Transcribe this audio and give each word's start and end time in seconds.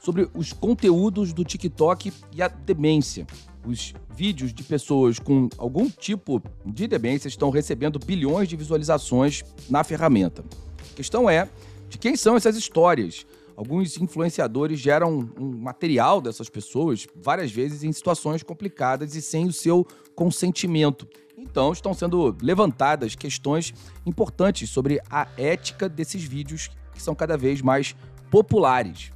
sobre 0.00 0.28
os 0.34 0.52
conteúdos 0.52 1.32
do 1.32 1.44
TikTok 1.44 2.12
e 2.34 2.42
a 2.42 2.48
demência. 2.48 3.26
Os 3.64 3.92
vídeos 4.16 4.52
de 4.52 4.62
pessoas 4.62 5.18
com 5.18 5.48
algum 5.58 5.88
tipo 5.88 6.42
de 6.64 6.86
demência 6.86 7.28
estão 7.28 7.50
recebendo 7.50 7.98
bilhões 7.98 8.48
de 8.48 8.56
visualizações 8.56 9.42
na 9.68 9.84
ferramenta. 9.84 10.44
A 10.92 10.94
questão 10.94 11.28
é 11.28 11.48
de 11.88 11.98
quem 11.98 12.16
são 12.16 12.36
essas 12.36 12.56
histórias. 12.56 13.26
Alguns 13.56 14.00
influenciadores 14.00 14.80
geram 14.80 15.30
um 15.38 15.58
material 15.58 16.20
dessas 16.20 16.48
pessoas 16.48 17.06
várias 17.14 17.52
vezes 17.52 17.82
em 17.84 17.92
situações 17.92 18.42
complicadas 18.42 19.14
e 19.14 19.20
sem 19.20 19.46
o 19.46 19.52
seu 19.52 19.86
consentimento. 20.14 21.06
Então, 21.36 21.72
estão 21.72 21.92
sendo 21.92 22.36
levantadas 22.40 23.14
questões 23.14 23.74
importantes 24.06 24.70
sobre 24.70 25.00
a 25.10 25.28
ética 25.36 25.88
desses 25.88 26.22
vídeos 26.22 26.70
que 26.94 27.02
são 27.02 27.14
cada 27.14 27.36
vez 27.36 27.60
mais 27.60 27.94
populares. 28.30 29.10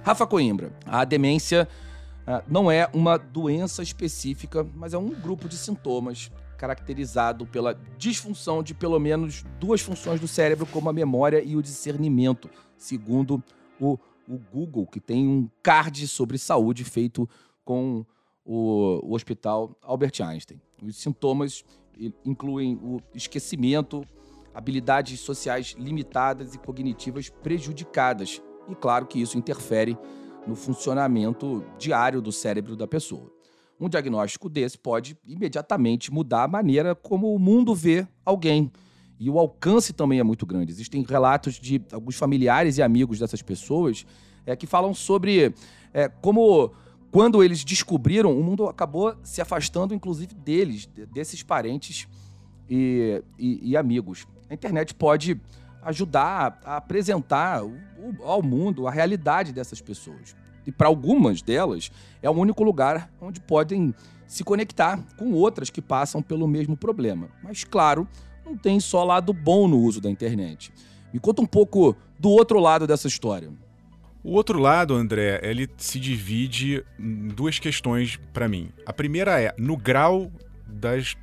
Rafa 0.03 0.27
Coimbra, 0.27 0.73
a 0.85 1.05
demência 1.05 1.69
uh, 2.27 2.43
não 2.49 2.69
é 2.69 2.89
uma 2.93 3.17
doença 3.17 3.81
específica, 3.81 4.67
mas 4.75 4.93
é 4.93 4.97
um 4.97 5.11
grupo 5.11 5.47
de 5.47 5.55
sintomas 5.55 6.29
caracterizado 6.57 7.45
pela 7.45 7.79
disfunção 7.97 8.61
de 8.61 8.73
pelo 8.73 8.99
menos 8.99 9.45
duas 9.59 9.79
funções 9.79 10.19
do 10.19 10.27
cérebro, 10.27 10.65
como 10.65 10.89
a 10.89 10.93
memória 10.93 11.41
e 11.41 11.55
o 11.55 11.61
discernimento, 11.61 12.49
segundo 12.75 13.41
o, 13.79 13.97
o 14.27 14.37
Google, 14.51 14.87
que 14.87 14.99
tem 14.99 15.27
um 15.27 15.49
card 15.63 16.07
sobre 16.07 16.37
saúde 16.37 16.83
feito 16.83 17.29
com 17.63 18.05
o, 18.43 18.99
o 19.03 19.13
Hospital 19.13 19.77
Albert 19.81 20.21
Einstein. 20.21 20.59
Os 20.81 20.97
sintomas 20.97 21.63
incluem 22.25 22.75
o 22.75 22.99
esquecimento, 23.13 24.03
habilidades 24.53 25.19
sociais 25.19 25.75
limitadas 25.77 26.55
e 26.55 26.57
cognitivas 26.57 27.29
prejudicadas, 27.29 28.41
e 28.67 28.75
claro 28.75 29.05
que 29.05 29.21
isso 29.21 29.37
interfere 29.37 29.97
no 30.45 30.55
funcionamento 30.55 31.63
diário 31.77 32.21
do 32.21 32.31
cérebro 32.31 32.75
da 32.75 32.87
pessoa. 32.87 33.36
Um 33.79 33.87
diagnóstico 33.87 34.49
desse 34.49 34.77
pode 34.77 35.17
imediatamente 35.25 36.11
mudar 36.11 36.43
a 36.43 36.47
maneira 36.47 36.95
como 36.95 37.33
o 37.33 37.39
mundo 37.39 37.75
vê 37.75 38.07
alguém. 38.25 38.71
E 39.19 39.29
o 39.29 39.39
alcance 39.39 39.93
também 39.93 40.19
é 40.19 40.23
muito 40.23 40.45
grande. 40.45 40.71
Existem 40.71 41.03
relatos 41.03 41.55
de 41.55 41.81
alguns 41.91 42.15
familiares 42.15 42.77
e 42.77 42.83
amigos 42.83 43.19
dessas 43.19 43.41
pessoas 43.41 44.05
é, 44.45 44.55
que 44.55 44.65
falam 44.65 44.93
sobre 44.93 45.53
é, 45.93 46.07
como, 46.07 46.71
quando 47.11 47.43
eles 47.43 47.63
descobriram, 47.63 48.37
o 48.37 48.43
mundo 48.43 48.67
acabou 48.67 49.15
se 49.23 49.41
afastando, 49.41 49.93
inclusive, 49.93 50.33
deles, 50.33 50.85
desses 51.11 51.43
parentes 51.43 52.07
e, 52.69 53.21
e, 53.37 53.71
e 53.71 53.77
amigos. 53.77 54.27
A 54.49 54.53
internet 54.53 54.93
pode 54.93 55.39
ajudar 55.81 56.59
a 56.63 56.77
apresentar 56.77 57.61
ao 58.23 58.41
mundo 58.41 58.87
a 58.87 58.91
realidade 58.91 59.51
dessas 59.51 59.81
pessoas. 59.81 60.35
E 60.67 60.71
para 60.71 60.87
algumas 60.87 61.41
delas, 61.41 61.89
é 62.21 62.29
o 62.29 62.33
único 62.33 62.63
lugar 62.63 63.09
onde 63.21 63.39
podem 63.39 63.95
se 64.27 64.43
conectar 64.43 65.01
com 65.17 65.31
outras 65.31 65.69
que 65.69 65.81
passam 65.81 66.21
pelo 66.21 66.47
mesmo 66.47 66.75
problema. 66.75 67.29
Mas, 67.41 67.63
claro, 67.63 68.05
não 68.45 68.57
tem 68.57 68.79
só 68.79 69.03
lado 69.03 69.31
bom 69.31 69.67
no 69.67 69.79
uso 69.79 70.01
da 70.01 70.11
internet. 70.11 70.73
Me 71.13 71.19
conta 71.19 71.41
um 71.41 71.45
pouco 71.45 71.95
do 72.19 72.29
outro 72.29 72.59
lado 72.59 72.85
dessa 72.85 73.07
história. 73.07 73.49
O 74.21 74.33
outro 74.33 74.59
lado, 74.59 74.93
André, 74.93 75.39
ele 75.41 75.69
se 75.77 75.99
divide 76.01 76.83
em 76.99 77.29
duas 77.29 77.59
questões 77.59 78.19
para 78.33 78.49
mim. 78.49 78.69
A 78.85 78.91
primeira 78.91 79.41
é 79.41 79.55
no 79.57 79.77
grau 79.77 80.29
das 80.67 81.15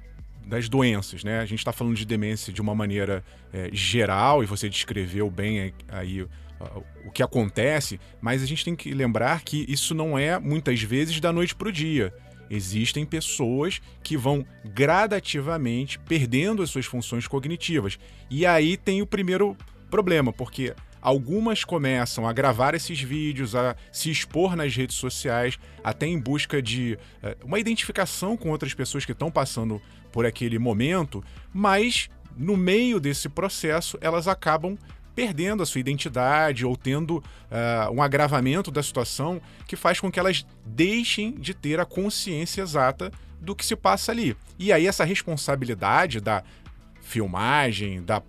das 0.46 0.68
doenças, 0.68 1.24
né? 1.24 1.40
A 1.40 1.46
gente 1.46 1.60
está 1.60 1.72
falando 1.72 1.96
de 1.96 2.04
demência 2.04 2.52
de 2.52 2.60
uma 2.60 2.74
maneira 2.74 3.24
é, 3.52 3.70
geral 3.72 4.42
e 4.42 4.46
você 4.46 4.68
descreveu 4.68 5.30
bem 5.30 5.72
aí 5.88 6.26
o 7.04 7.10
que 7.10 7.22
acontece, 7.22 8.00
mas 8.20 8.42
a 8.42 8.46
gente 8.46 8.64
tem 8.64 8.76
que 8.76 8.92
lembrar 8.92 9.42
que 9.42 9.64
isso 9.68 9.94
não 9.94 10.18
é 10.18 10.38
muitas 10.38 10.80
vezes 10.82 11.20
da 11.20 11.32
noite 11.32 11.54
para 11.54 11.68
o 11.68 11.72
dia. 11.72 12.12
Existem 12.50 13.04
pessoas 13.04 13.80
que 14.02 14.16
vão 14.16 14.44
gradativamente 14.64 15.98
perdendo 15.98 16.62
as 16.62 16.70
suas 16.70 16.86
funções 16.86 17.26
cognitivas. 17.26 17.98
E 18.30 18.44
aí 18.44 18.76
tem 18.76 19.00
o 19.00 19.06
primeiro 19.06 19.56
problema, 19.90 20.32
porque 20.32 20.74
Algumas 21.04 21.64
começam 21.64 22.26
a 22.26 22.32
gravar 22.32 22.74
esses 22.74 22.98
vídeos, 22.98 23.54
a 23.54 23.76
se 23.92 24.10
expor 24.10 24.56
nas 24.56 24.74
redes 24.74 24.96
sociais, 24.96 25.58
até 25.84 26.06
em 26.06 26.18
busca 26.18 26.62
de 26.62 26.98
uh, 27.22 27.44
uma 27.44 27.60
identificação 27.60 28.38
com 28.38 28.48
outras 28.48 28.72
pessoas 28.72 29.04
que 29.04 29.12
estão 29.12 29.30
passando 29.30 29.82
por 30.10 30.24
aquele 30.24 30.58
momento, 30.58 31.22
mas 31.52 32.08
no 32.34 32.56
meio 32.56 32.98
desse 32.98 33.28
processo 33.28 33.98
elas 34.00 34.26
acabam 34.26 34.78
perdendo 35.14 35.62
a 35.62 35.66
sua 35.66 35.80
identidade 35.80 36.66
ou 36.66 36.76
tendo 36.76 37.18
uh, 37.18 37.92
um 37.92 38.02
agravamento 38.02 38.70
da 38.70 38.82
situação 38.82 39.40
que 39.66 39.76
faz 39.76 40.00
com 40.00 40.10
que 40.10 40.18
elas 40.18 40.46
deixem 40.64 41.32
de 41.32 41.54
ter 41.54 41.80
a 41.80 41.84
consciência 41.84 42.62
exata 42.62 43.10
do 43.40 43.54
que 43.54 43.64
se 43.64 43.76
passa 43.76 44.12
ali. 44.12 44.36
E 44.58 44.72
aí 44.72 44.86
essa 44.86 45.04
responsabilidade 45.04 46.20
da 46.20 46.42
filmagem, 47.02 48.02
da 48.02 48.20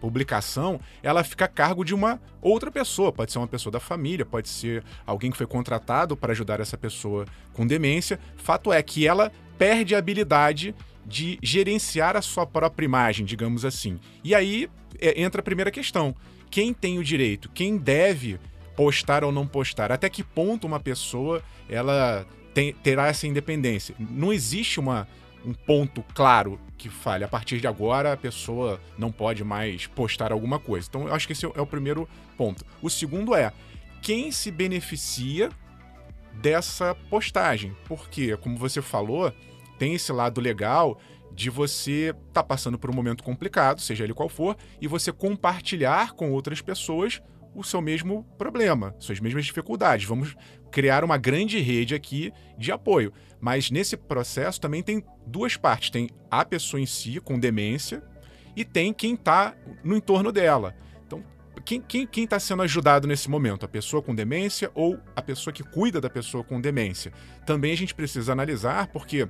publicação, 0.00 0.80
ela 1.02 1.22
fica 1.22 1.44
a 1.44 1.48
cargo 1.48 1.84
de 1.84 1.94
uma 1.94 2.20
outra 2.42 2.70
pessoa. 2.70 3.12
Pode 3.12 3.32
ser 3.32 3.38
uma 3.38 3.46
pessoa 3.46 3.72
da 3.72 3.80
família, 3.80 4.24
pode 4.24 4.48
ser 4.48 4.82
alguém 5.06 5.30
que 5.30 5.36
foi 5.36 5.46
contratado 5.46 6.16
para 6.16 6.32
ajudar 6.32 6.60
essa 6.60 6.76
pessoa 6.76 7.26
com 7.52 7.66
demência. 7.66 8.18
Fato 8.36 8.72
é 8.72 8.82
que 8.82 9.06
ela 9.06 9.30
perde 9.56 9.94
a 9.94 9.98
habilidade 9.98 10.74
de 11.06 11.38
gerenciar 11.42 12.16
a 12.16 12.22
sua 12.22 12.46
própria 12.46 12.84
imagem, 12.84 13.24
digamos 13.26 13.64
assim. 13.64 13.98
E 14.22 14.34
aí 14.34 14.68
é, 15.00 15.20
entra 15.20 15.40
a 15.40 15.44
primeira 15.44 15.70
questão: 15.70 16.14
quem 16.50 16.72
tem 16.72 16.98
o 16.98 17.04
direito? 17.04 17.50
Quem 17.52 17.76
deve 17.76 18.38
postar 18.76 19.24
ou 19.24 19.32
não 19.32 19.46
postar? 19.46 19.92
Até 19.92 20.08
que 20.08 20.22
ponto 20.22 20.66
uma 20.66 20.80
pessoa 20.80 21.42
ela 21.68 22.26
tem, 22.52 22.72
terá 22.72 23.08
essa 23.08 23.26
independência? 23.26 23.94
Não 23.98 24.32
existe 24.32 24.80
uma 24.80 25.06
um 25.44 25.52
ponto 25.52 26.02
claro 26.14 26.58
que 26.78 26.88
fale 26.88 27.22
a 27.22 27.28
partir 27.28 27.60
de 27.60 27.66
agora 27.66 28.14
a 28.14 28.16
pessoa 28.16 28.80
não 28.96 29.12
pode 29.12 29.44
mais 29.44 29.86
postar 29.86 30.32
alguma 30.32 30.58
coisa. 30.58 30.86
Então 30.88 31.06
eu 31.06 31.14
acho 31.14 31.26
que 31.26 31.34
esse 31.34 31.44
é 31.44 31.60
o 31.60 31.66
primeiro 31.66 32.08
ponto. 32.36 32.64
O 32.80 32.88
segundo 32.88 33.34
é 33.34 33.52
quem 34.00 34.32
se 34.32 34.50
beneficia 34.50 35.50
dessa 36.34 36.94
postagem, 37.08 37.76
porque 37.86 38.36
como 38.38 38.56
você 38.56 38.82
falou, 38.82 39.32
tem 39.78 39.94
esse 39.94 40.12
lado 40.12 40.40
legal 40.40 40.98
de 41.32 41.50
você 41.50 42.10
estar 42.10 42.32
tá 42.32 42.44
passando 42.44 42.78
por 42.78 42.90
um 42.90 42.94
momento 42.94 43.24
complicado, 43.24 43.80
seja 43.80 44.04
ele 44.04 44.14
qual 44.14 44.28
for, 44.28 44.56
e 44.80 44.86
você 44.86 45.12
compartilhar 45.12 46.12
com 46.12 46.30
outras 46.32 46.60
pessoas 46.60 47.20
o 47.54 47.62
seu 47.62 47.80
mesmo 47.80 48.24
problema, 48.36 48.94
suas 48.98 49.20
mesmas 49.20 49.44
dificuldades. 49.44 50.06
Vamos 50.06 50.34
criar 50.70 51.04
uma 51.04 51.16
grande 51.16 51.60
rede 51.60 51.94
aqui 51.94 52.32
de 52.58 52.72
apoio. 52.72 53.12
Mas 53.40 53.70
nesse 53.70 53.96
processo 53.96 54.60
também 54.60 54.82
tem 54.82 55.04
duas 55.26 55.56
partes: 55.56 55.90
tem 55.90 56.10
a 56.30 56.44
pessoa 56.44 56.80
em 56.80 56.86
si, 56.86 57.20
com 57.20 57.38
demência, 57.38 58.02
e 58.56 58.64
tem 58.64 58.92
quem 58.92 59.14
está 59.14 59.54
no 59.84 59.96
entorno 59.96 60.32
dela. 60.32 60.74
Então, 61.06 61.22
quem 61.64 61.78
está 61.78 61.88
quem, 61.88 62.06
quem 62.06 62.26
tá 62.26 62.40
sendo 62.40 62.62
ajudado 62.62 63.06
nesse 63.06 63.30
momento? 63.30 63.64
A 63.64 63.68
pessoa 63.68 64.02
com 64.02 64.14
demência 64.14 64.70
ou 64.74 64.98
a 65.14 65.22
pessoa 65.22 65.52
que 65.52 65.62
cuida 65.62 66.00
da 66.00 66.10
pessoa 66.10 66.42
com 66.42 66.60
demência? 66.60 67.12
Também 67.46 67.72
a 67.72 67.76
gente 67.76 67.94
precisa 67.94 68.32
analisar, 68.32 68.88
porque 68.88 69.28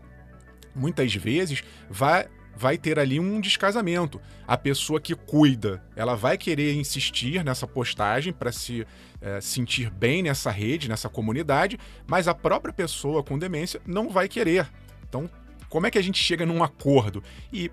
muitas 0.74 1.14
vezes 1.14 1.62
vai 1.88 2.26
vai 2.56 2.78
ter 2.78 2.98
ali 2.98 3.18
um 3.18 3.40
descasamento. 3.40 4.20
A 4.46 4.56
pessoa 4.56 5.00
que 5.00 5.14
cuida, 5.14 5.82
ela 5.96 6.14
vai 6.14 6.38
querer 6.38 6.74
insistir 6.74 7.44
nessa 7.44 7.66
postagem 7.66 8.32
para 8.32 8.52
se 8.52 8.86
é, 9.20 9.40
sentir 9.40 9.90
bem 9.90 10.22
nessa 10.22 10.50
rede, 10.50 10.88
nessa 10.88 11.08
comunidade, 11.08 11.78
mas 12.06 12.28
a 12.28 12.34
própria 12.34 12.72
pessoa 12.72 13.22
com 13.22 13.38
demência 13.38 13.80
não 13.86 14.08
vai 14.08 14.28
querer. 14.28 14.70
Então, 15.08 15.28
como 15.68 15.86
é 15.86 15.90
que 15.90 15.98
a 15.98 16.02
gente 16.02 16.22
chega 16.22 16.46
num 16.46 16.62
acordo? 16.62 17.22
E 17.52 17.70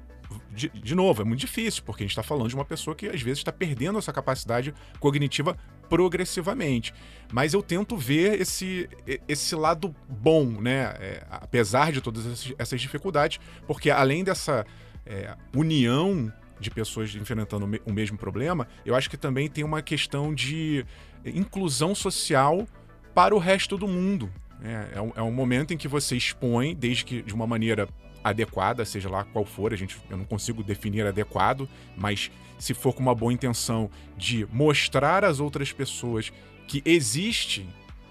de, 0.51 0.69
de 0.69 0.95
novo, 0.95 1.21
é 1.21 1.25
muito 1.25 1.41
difícil, 1.41 1.83
porque 1.83 2.03
a 2.03 2.05
gente 2.05 2.11
está 2.11 2.23
falando 2.23 2.47
de 2.47 2.55
uma 2.55 2.65
pessoa 2.65 2.95
que 2.95 3.07
às 3.07 3.21
vezes 3.21 3.39
está 3.39 3.51
perdendo 3.51 3.99
essa 3.99 4.13
capacidade 4.13 4.73
cognitiva 4.99 5.57
progressivamente. 5.91 6.93
Mas 7.33 7.53
eu 7.53 7.61
tento 7.61 7.97
ver 7.97 8.39
esse, 8.39 8.89
esse 9.27 9.53
lado 9.55 9.93
bom, 10.07 10.45
né? 10.45 10.95
É, 11.01 11.27
apesar 11.29 11.91
de 11.91 11.99
todas 11.99 12.53
essas 12.57 12.79
dificuldades, 12.79 13.41
porque 13.67 13.91
além 13.91 14.23
dessa 14.23 14.65
é, 15.05 15.35
união 15.53 16.31
de 16.61 16.71
pessoas 16.71 17.13
enfrentando 17.13 17.69
o 17.85 17.91
mesmo 17.91 18.17
problema, 18.17 18.69
eu 18.85 18.95
acho 18.95 19.09
que 19.09 19.17
também 19.17 19.49
tem 19.49 19.65
uma 19.65 19.81
questão 19.81 20.33
de 20.33 20.85
inclusão 21.25 21.93
social 21.93 22.65
para 23.13 23.35
o 23.35 23.37
resto 23.37 23.77
do 23.77 23.87
mundo. 23.87 24.31
É, 24.63 24.97
é, 24.97 25.01
um, 25.01 25.11
é 25.17 25.21
um 25.21 25.31
momento 25.31 25.73
em 25.73 25.77
que 25.77 25.89
você 25.89 26.15
expõe, 26.15 26.73
desde 26.73 27.03
que 27.03 27.21
de 27.21 27.33
uma 27.33 27.45
maneira 27.45 27.89
adequada, 28.23 28.85
seja 28.85 29.09
lá 29.09 29.23
qual 29.23 29.45
for, 29.45 29.73
a 29.73 29.75
gente, 29.75 29.97
eu 30.09 30.17
não 30.17 30.25
consigo 30.25 30.63
definir 30.63 31.05
adequado, 31.05 31.67
mas 31.95 32.31
se 32.57 32.73
for 32.73 32.93
com 32.93 33.01
uma 33.01 33.15
boa 33.15 33.33
intenção 33.33 33.89
de 34.15 34.47
mostrar 34.51 35.25
às 35.25 35.39
outras 35.39 35.71
pessoas 35.73 36.31
que 36.67 36.81
existe, 36.85 37.67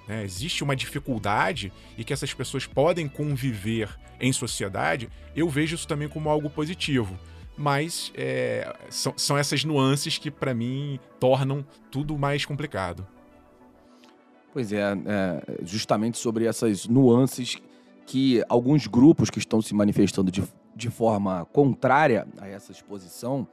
né, 0.09 0.25
existe 0.25 0.65
uma 0.65 0.75
dificuldade 0.75 1.73
e 1.97 2.03
que 2.03 2.13
essas 2.13 2.35
pessoas 2.35 2.67
podem 2.67 3.09
conviver 3.09 3.89
em 4.21 4.33
sociedade, 4.33 5.09
eu 5.35 5.49
vejo 5.49 5.77
isso 5.77 5.87
também 5.87 6.09
como 6.09 6.29
algo 6.29 6.51
positivo. 6.51 7.19
Mas 7.57 8.13
é, 8.17 8.75
são, 8.89 9.15
são 9.17 9.37
essas 9.39 9.65
nuances 9.65 10.19
que, 10.19 10.31
para 10.31 10.55
mim, 10.55 10.99
tornam 11.19 11.65
tudo 11.91 12.19
mais 12.19 12.45
complicado. 12.45 13.07
Pois 14.53 14.73
é, 14.73 14.81
é, 14.81 15.43
justamente 15.63 16.19
sobre 16.19 16.45
essas 16.47 16.89
nuances 16.89 17.57
que 18.11 18.45
alguns 18.49 18.89
grupos 18.89 19.31
que 19.31 19.39
estão 19.39 19.63
se 19.63 19.73
manifestando 19.73 20.33
de, 20.33 20.43
de 20.75 20.91
forma 20.91 21.45
contrária 21.53 22.27
a 22.41 22.49
essa 22.49 22.73
exposição, 22.73 23.47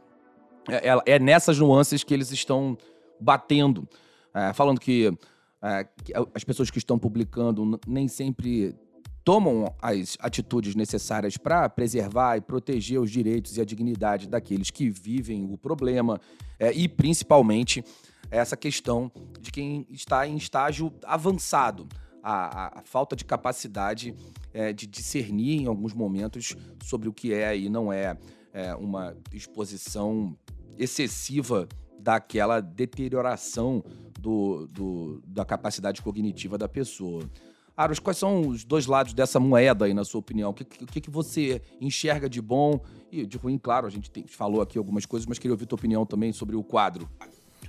é, 0.67 0.89
é, 0.89 1.01
é 1.05 1.19
nessas 1.19 1.59
nuances 1.59 2.03
que 2.03 2.11
eles 2.11 2.31
estão 2.31 2.75
batendo, 3.19 3.87
é, 4.33 4.51
falando 4.53 4.79
que, 4.79 5.15
é, 5.61 5.83
que, 6.03 6.11
as 6.33 6.43
pessoas 6.43 6.71
que 6.71 6.79
estão 6.79 6.97
publicando 6.97 7.79
nem 7.85 8.07
sempre 8.07 8.75
tomam 9.23 9.71
as 9.79 10.17
atitudes 10.19 10.73
necessárias 10.73 11.37
para 11.37 11.69
preservar 11.69 12.37
e 12.37 12.41
proteger 12.41 12.99
os 12.99 13.11
direitos 13.11 13.57
e 13.57 13.61
a 13.61 13.65
dignidade 13.65 14.27
daqueles 14.27 14.71
que 14.71 14.89
vivem 14.89 15.45
o 15.45 15.55
problema 15.55 16.19
é, 16.57 16.73
e 16.73 16.87
principalmente 16.87 17.85
essa 18.31 18.57
questão 18.57 19.11
de 19.39 19.51
quem 19.51 19.85
está 19.91 20.27
em 20.27 20.35
estágio 20.35 20.91
avançado 21.03 21.87
a, 22.21 22.79
a, 22.79 22.83
falta 22.83 23.15
de 23.15 23.25
capacidade 23.25 24.15
é, 24.53 24.73
de 24.73 24.87
discernir 24.87 25.61
em 25.61 25.65
alguns 25.65 25.93
momentos 25.93 26.55
sobre 26.83 27.07
o 27.07 27.13
que 27.13 27.33
é 27.33 27.57
e 27.57 27.69
não 27.69 27.91
é, 27.91 28.17
é 28.53 28.75
uma 28.75 29.15
exposição 29.31 30.37
excessiva 30.77 31.67
daquela 31.99 32.61
deterioração 32.61 33.83
do, 34.19 34.67
do, 34.67 35.21
da 35.25 35.45
capacidade 35.45 36.01
cognitiva 36.01 36.57
da 36.57 36.67
pessoa. 36.67 37.29
Aros, 37.75 37.99
quais 37.99 38.17
são 38.17 38.47
os 38.47 38.63
dois 38.63 38.87
lados 38.87 39.13
dessa 39.13 39.39
moeda 39.39 39.85
aí, 39.85 39.93
na 39.93 40.03
sua 40.03 40.19
opinião? 40.19 40.49
O 40.49 40.53
que, 40.53 40.65
que, 40.65 41.01
que 41.01 41.09
você 41.11 41.61
enxerga 41.79 42.27
de 42.27 42.41
bom 42.41 42.81
e 43.11 43.23
de 43.23 43.37
ruim? 43.37 43.57
Claro, 43.59 43.85
a 43.85 43.89
gente 43.89 44.09
tem, 44.09 44.25
falou 44.25 44.61
aqui 44.61 44.79
algumas 44.79 45.05
coisas, 45.05 45.27
mas 45.27 45.37
queria 45.37 45.53
ouvir 45.53 45.67
tua 45.67 45.75
opinião 45.75 46.03
também 46.03 46.33
sobre 46.33 46.55
o 46.55 46.63
quadro. 46.63 47.07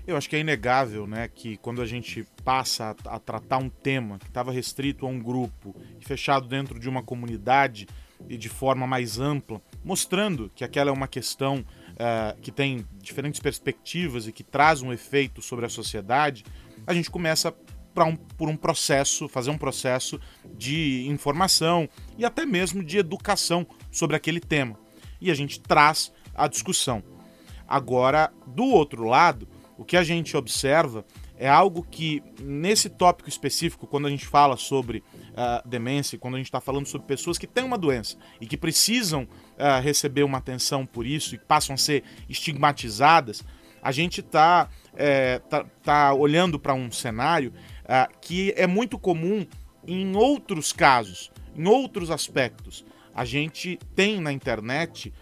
Eu 0.08 0.16
acho 0.16 0.26
que 0.26 0.36
é 0.36 0.40
inegável, 0.40 1.06
né, 1.06 1.28
que 1.28 1.58
quando 1.58 1.82
a 1.82 1.86
gente 1.86 2.26
passa 2.42 2.96
a, 3.04 3.16
a 3.16 3.18
tratar 3.18 3.58
um 3.58 3.68
tema 3.68 4.18
que 4.18 4.24
estava 4.24 4.50
restrito 4.50 5.04
a 5.04 5.08
um 5.10 5.20
grupo 5.20 5.76
fechado 6.00 6.48
dentro 6.48 6.80
de 6.80 6.88
uma 6.88 7.02
comunidade 7.02 7.86
e 8.26 8.38
de 8.38 8.48
forma 8.48 8.86
mais 8.86 9.20
ampla, 9.20 9.60
mostrando 9.84 10.50
que 10.54 10.64
aquela 10.64 10.88
é 10.88 10.92
uma 10.94 11.06
questão 11.06 11.56
uh, 11.58 12.40
que 12.40 12.50
tem 12.50 12.86
diferentes 13.02 13.38
perspectivas 13.38 14.26
e 14.26 14.32
que 14.32 14.42
traz 14.42 14.80
um 14.80 14.94
efeito 14.94 15.42
sobre 15.42 15.66
a 15.66 15.68
sociedade, 15.68 16.42
a 16.86 16.94
gente 16.94 17.10
começa 17.10 17.54
um, 17.98 18.16
por 18.16 18.48
um 18.48 18.56
processo, 18.56 19.28
fazer 19.28 19.50
um 19.50 19.58
processo 19.58 20.18
de 20.56 21.06
informação 21.06 21.86
e 22.16 22.24
até 22.24 22.46
mesmo 22.46 22.82
de 22.82 22.96
educação 22.96 23.66
sobre 23.92 24.16
aquele 24.16 24.40
tema. 24.40 24.74
E 25.20 25.30
a 25.30 25.34
gente 25.34 25.60
traz 25.60 26.10
a 26.34 26.48
discussão. 26.48 27.02
Agora, 27.68 28.32
do 28.46 28.64
outro 28.64 29.04
lado, 29.04 29.46
o 29.78 29.84
que 29.84 29.96
a 29.96 30.02
gente 30.02 30.36
observa 30.36 31.04
é 31.38 31.48
algo 31.48 31.86
que, 31.88 32.20
nesse 32.42 32.90
tópico 32.90 33.28
específico, 33.28 33.86
quando 33.86 34.08
a 34.08 34.10
gente 34.10 34.26
fala 34.26 34.56
sobre 34.56 34.98
uh, 34.98 35.66
demência, 35.66 36.18
quando 36.18 36.34
a 36.34 36.38
gente 36.38 36.48
está 36.48 36.60
falando 36.60 36.86
sobre 36.86 37.06
pessoas 37.06 37.38
que 37.38 37.46
têm 37.46 37.62
uma 37.62 37.78
doença 37.78 38.16
e 38.40 38.46
que 38.46 38.56
precisam 38.56 39.22
uh, 39.22 39.80
receber 39.80 40.24
uma 40.24 40.38
atenção 40.38 40.84
por 40.84 41.06
isso 41.06 41.36
e 41.36 41.38
passam 41.38 41.74
a 41.74 41.78
ser 41.78 42.02
estigmatizadas, 42.28 43.44
a 43.80 43.92
gente 43.92 44.18
está 44.20 44.68
é, 44.96 45.38
tá, 45.38 45.64
tá 45.84 46.12
olhando 46.12 46.58
para 46.58 46.74
um 46.74 46.90
cenário 46.90 47.52
uh, 47.84 48.12
que 48.20 48.52
é 48.56 48.66
muito 48.66 48.98
comum 48.98 49.46
em 49.86 50.16
outros 50.16 50.72
casos, 50.72 51.30
em 51.56 51.68
outros 51.68 52.10
aspectos. 52.10 52.84
A 53.14 53.24
gente 53.24 53.78
tem 53.94 54.20
na 54.20 54.32
internet 54.32 55.12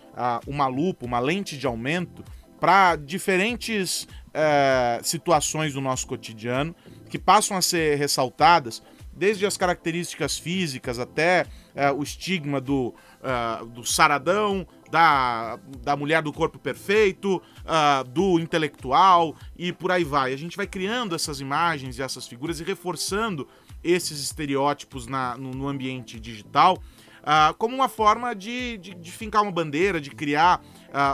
uma 0.46 0.66
lupa, 0.66 1.04
uma 1.04 1.18
lente 1.18 1.56
de 1.56 1.66
aumento 1.66 2.24
para 2.58 2.96
diferentes 2.96 4.08
é, 4.36 5.00
situações 5.02 5.72
do 5.72 5.80
nosso 5.80 6.06
cotidiano 6.06 6.76
que 7.08 7.18
passam 7.18 7.56
a 7.56 7.62
ser 7.62 7.96
ressaltadas, 7.96 8.82
desde 9.10 9.46
as 9.46 9.56
características 9.56 10.38
físicas 10.38 10.98
até 10.98 11.46
é, 11.74 11.90
o 11.90 12.02
estigma 12.02 12.60
do, 12.60 12.94
uh, 13.22 13.64
do 13.64 13.82
saradão, 13.82 14.66
da, 14.90 15.58
da 15.82 15.96
mulher 15.96 16.20
do 16.22 16.32
corpo 16.32 16.58
perfeito, 16.58 17.36
uh, 17.64 18.04
do 18.04 18.38
intelectual 18.38 19.34
e 19.56 19.72
por 19.72 19.90
aí 19.90 20.04
vai. 20.04 20.34
A 20.34 20.36
gente 20.36 20.54
vai 20.54 20.66
criando 20.66 21.14
essas 21.14 21.40
imagens 21.40 21.98
e 21.98 22.02
essas 22.02 22.26
figuras 22.28 22.60
e 22.60 22.64
reforçando 22.64 23.48
esses 23.82 24.20
estereótipos 24.20 25.06
na, 25.06 25.34
no, 25.38 25.52
no 25.52 25.66
ambiente 25.66 26.20
digital 26.20 26.74
uh, 27.22 27.54
como 27.54 27.74
uma 27.74 27.88
forma 27.88 28.34
de, 28.34 28.76
de, 28.76 28.94
de, 28.94 29.12
fincar 29.12 29.42
uma 29.42 29.52
bandeira, 29.52 29.98
de 29.98 30.10
criar 30.10 30.60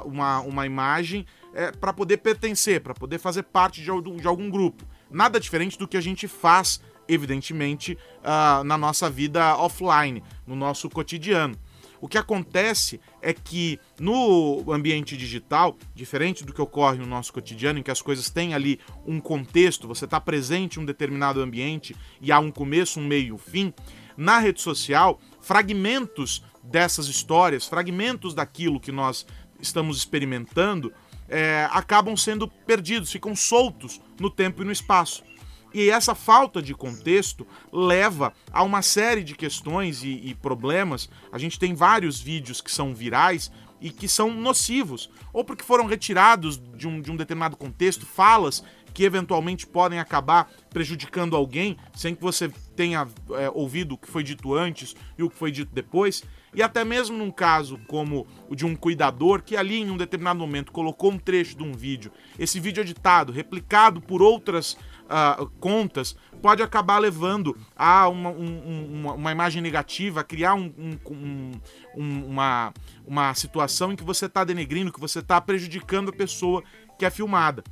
uma, 0.05 0.41
uma 0.41 0.67
imagem 0.67 1.27
é, 1.55 1.71
para 1.73 1.93
poder 1.93 2.19
pertencer, 2.19 2.81
para 2.81 2.95
poder 2.95 3.19
fazer 3.19 3.43
parte 3.43 3.81
de, 3.81 3.87
de, 4.21 4.27
algum 4.27 4.51
grupo. 4.51 4.85
Nada 5.11 5.39
diferente 5.39 5.79
do 5.79 5.87
que 5.87 5.97
a 5.97 6.01
gente 6.01 6.27
faz, 6.27 6.81
evidentemente, 7.07 7.99
uh, 8.21 8.65
na 8.65 8.79
nossa 8.79 9.11
vida 9.11 9.57
offline, 9.57 10.23
no 10.47 10.57
nosso 10.57 10.89
cotidiano. 10.89 11.57
O 12.03 12.09
que 12.09 12.19
acontece 12.19 13.01
é 13.21 13.33
que 13.33 13.79
no 14.01 14.65
ambiente 14.73 15.17
digital, 15.17 15.77
diferente 15.95 16.45
do 16.45 16.53
que 16.53 16.61
ocorre 16.61 16.99
no 16.99 17.07
nosso 17.07 17.33
cotidiano, 17.33 17.79
em 17.79 17.83
que 17.83 17.93
as 17.93 18.03
coisas 18.03 18.29
têm 18.29 18.55
ali 18.55 18.81
um 19.07 19.21
contexto, 19.21 19.87
você 19.87 20.05
está 20.05 20.21
presente 20.21 20.81
em 20.81 20.83
um 20.83 20.85
determinado 20.85 21.41
ambiente 21.41 21.95
e 22.21 22.33
há 22.33 22.41
um 22.41 22.51
começo, 22.51 22.99
um 22.99 23.07
meio 23.07 23.29
e 23.29 23.33
um 23.33 23.39
fim, 23.39 23.73
na 24.17 24.41
rede 24.41 24.61
social, 24.61 25.21
fragmentos 25.41 26.45
dessas 26.61 27.07
histórias, 27.07 27.67
fragmentos 27.67 28.35
daquilo 28.35 28.81
que 28.81 28.91
nós 28.91 29.25
estamos 29.61 29.97
experimentando, 29.97 30.93
é, 31.33 31.67
acabam 31.73 32.15
sendo 32.15 32.47
perdidos, 32.47 33.11
ficam 33.11 33.35
soltos 33.35 34.01
no 34.21 34.29
tempo 34.29 34.61
e 34.63 34.67
no 34.67 34.71
espaço. 34.71 35.25
E 35.73 35.89
essa 35.89 36.15
falta 36.15 36.61
de 36.61 36.75
contexto 36.75 37.47
leva 37.73 38.35
a 38.53 38.63
uma 38.63 38.83
série 38.83 39.25
de 39.25 39.35
questões 39.35 40.03
e, 40.05 40.21
e, 40.23 40.35
problemas. 40.35 41.09
A 41.33 41.39
gente 41.39 41.59
tem 41.59 41.75
vários 41.75 42.21
vídeos 42.21 42.61
que 42.61 42.71
são 42.71 42.95
virais 42.95 43.51
e 43.81 43.91
que 43.91 44.07
são 44.07 44.31
nocivos, 44.31 45.11
ou 45.33 45.43
porque 45.43 45.65
foram 45.65 45.87
retirados 45.87 46.61
de 46.77 46.87
um, 46.87 47.01
de 47.01 47.11
um 47.11 47.17
determinado 47.17 47.57
contexto, 47.57 48.05
falas 48.05 48.63
que 48.93 49.03
eventualmente 49.03 49.67
podem 49.67 49.99
acabar 49.99 50.51
prejudicando 50.69 51.35
alguém, 51.35 51.79
sem 51.95 52.15
que 52.15 52.23
você 52.23 52.51
tenha 52.77 53.09
é, 53.31 53.51
ouvido 53.51 53.95
o 53.95 53.99
que 53.99 54.07
foi 54.07 54.23
dito 54.23 54.55
antes 54.55 54.95
e 55.17 55.23
o 55.23 55.31
que 55.31 55.37
foi 55.37 55.51
dito 55.51 55.73
depois. 55.75 56.23
E 56.55 56.63
até 56.63 56.85
mesmo 56.85 57.17
num 57.17 57.31
caso 57.31 57.79
como 57.87 58.27
o 58.49 58.55
de 58.55 58.67
um 58.67 58.77
cuidador 58.77 59.43
que 59.43 59.57
ali 59.57 59.81
em 59.81 59.91
um 59.91 59.97
determinado 59.97 60.39
momento 60.39 60.71
colocou 60.71 61.11
um 61.11 61.19
trecho 61.19 61.57
de 61.57 61.63
um 61.63 61.73
vídeo, 61.73 62.13
esse 62.39 62.61
vídeo 62.61 62.83
editado, 62.83 63.33
replicado 63.33 64.01
por 64.01 64.21
outras 64.21 64.77
uh, 65.05 65.47
contas, 65.59 66.15
pode 66.43 66.63
acabar 66.63 66.99
levando 66.99 67.57
a 67.75 68.07
uma, 68.09 68.31
um, 68.31 69.01
uma, 69.01 69.13
uma 69.15 69.33
imagem 69.33 69.63
negativa, 69.63 70.21
a 70.21 70.25
criar 70.25 70.55
um, 70.55 70.73
um, 70.77 71.53
uma, 71.97 72.75
uma 73.07 73.35
situação 73.35 73.93
em 73.93 73.97
que 73.97 74.05
você 74.05 74.27
está 74.27 74.45
denegrindo, 74.45 74.93
que 74.93 75.01
você 75.01 75.21
está 75.21 75.41
prejudicando 75.41 76.11
a 76.11 76.13
pessoa 76.13 76.63
que 76.99 77.07
é 77.07 77.11
filmada. 77.11 77.65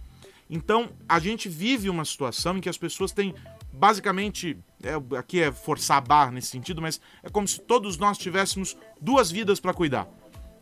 Então, 0.49 0.91
a 1.09 1.21
gente 1.21 1.49
vive 1.49 1.89
uma 1.89 2.05
situação 2.05 2.59
em 2.59 2.61
que 2.61 2.69
as 2.69 2.77
pessoas 2.79 3.13
têm 3.13 3.35
basicamente, 3.73 4.59
é, 4.83 4.95
aqui 5.17 5.41
é 5.41 5.53
forçar 5.53 5.99
a 5.99 6.01
barra 6.01 6.31
nesse 6.31 6.49
sentido, 6.49 6.83
mas 6.83 7.01
é 7.23 7.29
como 7.29 7.47
se 7.47 7.61
todos 7.61 7.97
nós 7.97 8.19
tivéssemos 8.19 8.77
duas 9.01 9.31
vidas 9.31 9.61
para 9.61 9.75
cuidar. 9.75 10.09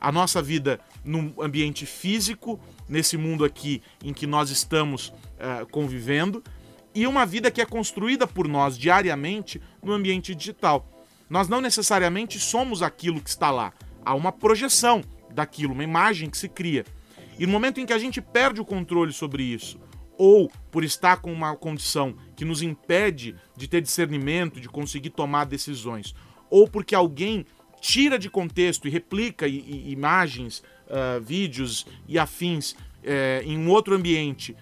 A 0.01 0.13
nossa 0.13 0.41
vida 0.41 0.81
no 1.05 1.35
ambiente 1.43 1.85
físico, 1.85 2.61
nesse 2.89 3.17
mundo 3.17 3.45
aqui 3.45 3.83
em 4.03 4.13
que 4.13 4.27
nós 4.27 4.51
estamos 4.51 5.13
é, 5.39 5.65
convivendo, 5.65 6.43
e 6.95 7.07
uma 7.07 7.27
vida 7.27 7.51
que 7.51 7.61
é 7.61 7.67
construída 7.67 8.27
por 8.27 8.49
nós 8.49 8.77
diariamente 8.79 9.61
no 9.83 9.93
ambiente 9.93 10.35
digital. 10.35 10.89
Nós 11.29 11.49
não 11.49 11.61
necessariamente 11.61 12.39
somos 12.39 12.83
aquilo 12.83 13.21
que 13.21 13.29
está 13.29 13.51
lá. 13.51 13.73
Há 14.05 14.15
uma 14.15 14.33
projeção 14.33 15.03
daquilo, 15.31 15.75
uma 15.75 15.85
imagem 15.85 16.31
que 16.31 16.39
se 16.39 16.49
cria. 16.49 16.85
E 17.39 17.47
no 17.47 17.53
momento 17.53 17.79
em 17.81 17.87
que 17.87 17.93
a 17.93 17.99
gente 17.99 18.21
perde 18.21 18.61
o 18.61 18.65
controle 18.65 19.13
sobre 19.13 19.43
isso, 19.43 19.79
ou 20.19 20.51
por 20.71 20.83
estar 20.83 21.19
com 21.19 21.33
uma 21.33 21.57
condição 21.57 22.15
que 22.37 22.45
nos 22.45 22.61
impede 22.61 23.37
de 23.57 23.69
ter 23.69 23.81
discernimento, 23.81 24.61
de 24.61 24.69
conseguir 24.69 25.11
tomar 25.11 25.45
decisões, 25.47 26.15
ou 26.51 26.69
porque 26.69 26.95
alguém 26.95 27.47
tira 27.81 28.19
de 28.19 28.29
contexto 28.29 28.89
e 28.89 28.91
replica 28.91 29.47
imagens, 29.47 30.63
uh, 30.89 31.21
vídeos 31.23 31.87
e 32.09 32.19
afins 32.19 32.73
uh, 32.73 32.77
em 33.45 33.57
um 33.57 33.71
outro 33.71 33.95
ambiente, 33.95 34.57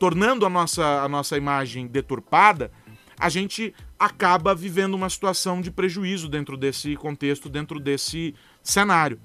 tornando 0.00 0.44
a 0.44 0.50
nossa, 0.50 1.02
a 1.02 1.08
nossa 1.08 1.36
imagem 1.36 1.86
deturpada, 1.86 2.72
a 3.18 3.28
gente 3.28 3.72
acaba 3.98 4.54
vivendo 4.54 4.94
uma 4.94 5.08
situação 5.08 5.60
de 5.60 5.70
prejuízo 5.70 6.28
dentro 6.28 6.56
desse 6.56 6.96
contexto, 6.96 7.48
dentro 7.48 7.80
desse 7.80 8.34
cenário. 8.62 9.18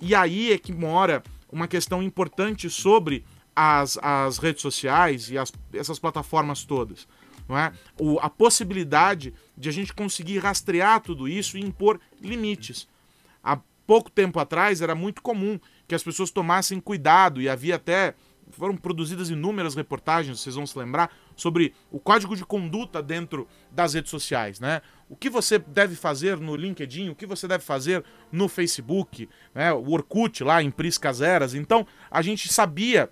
E 0.00 0.14
aí 0.14 0.52
é 0.52 0.58
que 0.58 0.72
mora 0.72 1.22
uma 1.50 1.66
questão 1.66 2.02
importante 2.02 2.70
sobre 2.70 3.24
as, 3.60 3.98
as 4.00 4.38
redes 4.38 4.62
sociais 4.62 5.30
e 5.30 5.36
as, 5.36 5.52
essas 5.72 5.98
plataformas 5.98 6.64
todas. 6.64 7.08
Não 7.48 7.58
é? 7.58 7.72
o, 7.98 8.20
a 8.20 8.30
possibilidade 8.30 9.34
de 9.56 9.68
a 9.68 9.72
gente 9.72 9.92
conseguir 9.92 10.38
rastrear 10.38 11.00
tudo 11.00 11.26
isso 11.26 11.58
e 11.58 11.60
impor 11.60 11.98
limites. 12.20 12.86
Há 13.42 13.58
pouco 13.84 14.10
tempo 14.10 14.38
atrás 14.38 14.80
era 14.80 14.94
muito 14.94 15.22
comum 15.22 15.58
que 15.88 15.94
as 15.94 16.02
pessoas 16.04 16.30
tomassem 16.30 16.78
cuidado 16.78 17.40
e 17.40 17.48
havia 17.48 17.76
até 17.76 18.14
foram 18.50 18.76
produzidas 18.76 19.28
inúmeras 19.28 19.74
reportagens, 19.74 20.40
vocês 20.40 20.54
vão 20.54 20.66
se 20.66 20.78
lembrar, 20.78 21.14
sobre 21.36 21.74
o 21.90 21.98
código 21.98 22.34
de 22.34 22.44
conduta 22.44 23.02
dentro 23.02 23.46
das 23.70 23.94
redes 23.94 24.10
sociais, 24.10 24.58
né? 24.58 24.80
O 25.08 25.16
que 25.16 25.28
você 25.28 25.58
deve 25.58 25.94
fazer 25.94 26.38
no 26.38 26.56
LinkedIn, 26.56 27.10
o 27.10 27.14
que 27.14 27.26
você 27.26 27.46
deve 27.46 27.62
fazer 27.62 28.04
no 28.32 28.48
Facebook, 28.48 29.28
né? 29.54 29.72
O 29.72 29.90
Orkut 29.90 30.42
lá 30.42 30.62
em 30.62 30.70
Priscas 30.70 31.20
Eras. 31.20 31.54
Então, 31.54 31.86
a 32.10 32.22
gente 32.22 32.50
sabia 32.52 33.10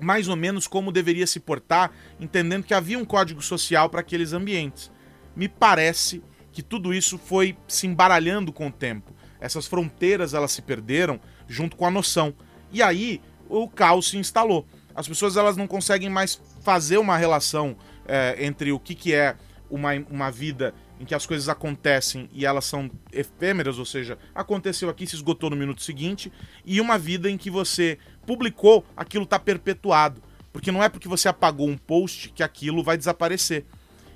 mais 0.00 0.28
ou 0.28 0.36
menos 0.36 0.66
como 0.66 0.92
deveria 0.92 1.26
se 1.26 1.40
portar, 1.40 1.90
entendendo 2.20 2.64
que 2.64 2.74
havia 2.74 2.98
um 2.98 3.04
código 3.04 3.42
social 3.42 3.88
para 3.88 4.00
aqueles 4.00 4.32
ambientes. 4.32 4.90
Me 5.34 5.48
parece 5.48 6.22
que 6.52 6.62
tudo 6.62 6.92
isso 6.92 7.18
foi 7.18 7.56
se 7.66 7.86
embaralhando 7.86 8.52
com 8.52 8.66
o 8.66 8.72
tempo. 8.72 9.14
Essas 9.40 9.66
fronteiras 9.66 10.34
elas 10.34 10.52
se 10.52 10.62
perderam 10.62 11.20
junto 11.46 11.76
com 11.76 11.86
a 11.86 11.90
noção. 11.90 12.34
E 12.72 12.82
aí 12.82 13.20
o 13.48 13.68
caos 13.68 14.08
se 14.08 14.18
instalou. 14.18 14.66
As 14.94 15.06
pessoas 15.06 15.36
elas 15.36 15.56
não 15.56 15.66
conseguem 15.66 16.10
mais 16.10 16.40
fazer 16.62 16.98
uma 16.98 17.16
relação 17.16 17.76
é, 18.06 18.44
entre 18.44 18.72
o 18.72 18.80
que, 18.80 18.94
que 18.94 19.14
é 19.14 19.36
uma, 19.70 19.90
uma 20.10 20.30
vida 20.30 20.74
em 20.98 21.04
que 21.04 21.14
as 21.14 21.24
coisas 21.24 21.48
acontecem 21.48 22.28
e 22.32 22.44
elas 22.44 22.64
são 22.64 22.90
efêmeras, 23.12 23.78
ou 23.78 23.84
seja, 23.84 24.18
aconteceu 24.34 24.88
aqui, 24.88 25.06
se 25.06 25.14
esgotou 25.14 25.50
no 25.50 25.56
minuto 25.56 25.82
seguinte, 25.82 26.32
e 26.64 26.80
uma 26.80 26.98
vida 26.98 27.30
em 27.30 27.38
que 27.38 27.50
você 27.50 27.98
publicou, 28.28 28.84
aquilo 28.94 29.24
está 29.24 29.38
perpetuado. 29.38 30.22
Porque 30.52 30.70
não 30.70 30.82
é 30.82 30.90
porque 30.90 31.08
você 31.08 31.30
apagou 31.30 31.66
um 31.66 31.78
post 31.78 32.28
que 32.28 32.42
aquilo 32.42 32.82
vai 32.82 32.98
desaparecer. 32.98 33.64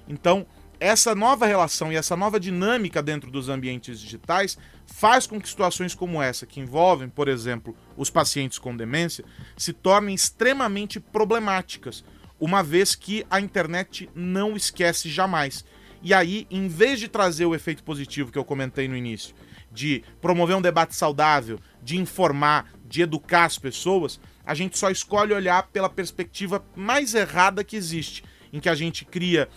Então, 0.07 0.47
essa 0.79 1.15
nova 1.15 1.47
relação 1.47 1.91
e 1.91 1.97
essa 1.97 2.15
nova 2.15 2.39
dinâmica 2.39 3.03
dentro 3.03 3.31
dos 3.31 3.49
ambientes 3.49 3.99
digitais 3.99 4.59
faz 4.87 5.27
com 5.27 5.41
que 5.41 5.49
situações 5.49 5.95
como 5.95 6.21
essa, 6.21 6.45
que 6.45 6.61
envolvem, 6.61 7.09
por 7.09 7.27
exemplo, 7.27 7.75
os 7.97 8.11
pacientes 8.11 8.59
com 8.59 8.77
demência, 8.77 9.25
se 9.57 9.73
tornem 9.73 10.15
extremamente 10.15 11.01
problemáticas, 11.01 12.05
uma 12.39 12.63
vez 12.63 12.95
que 12.95 13.25
a 13.31 13.41
internet 13.41 14.11
não 14.15 14.55
esquece 14.57 15.09
jamais. 15.09 15.65
E 16.03 16.13
aí, 16.13 16.47
em 16.51 16.69
vez 16.69 17.01
de 17.01 17.09
trazer 17.09 17.47
o 17.47 17.55
efeito 17.55 17.83
positivo 17.83 18.31
que 18.31 18.39
eu 18.39 18.45
comentei 18.45 18.89
no 18.89 18.97
início, 18.97 19.35
de 19.71 20.03
promover 20.21 20.57
um 20.57 20.61
debate 20.61 20.95
saudável, 20.95 21.59
de 21.83 21.99
informar, 21.99 22.71
de 22.85 23.03
educar 23.03 23.45
as 23.45 23.59
pessoas, 23.59 24.21
a 24.45 24.55
gente 24.55 24.79
só 24.79 24.91
escolhe 24.91 25.33
olhar 25.33 25.69
pela 25.69 25.89
perspectiva 25.89 26.65
mais 26.75 27.15
errada 27.15 27.65
que 27.65 27.77
existe, 27.77 28.25
em 28.53 28.61
que 28.61 28.69
a 28.69 28.75
gente 28.75 29.05
cria 29.05 29.49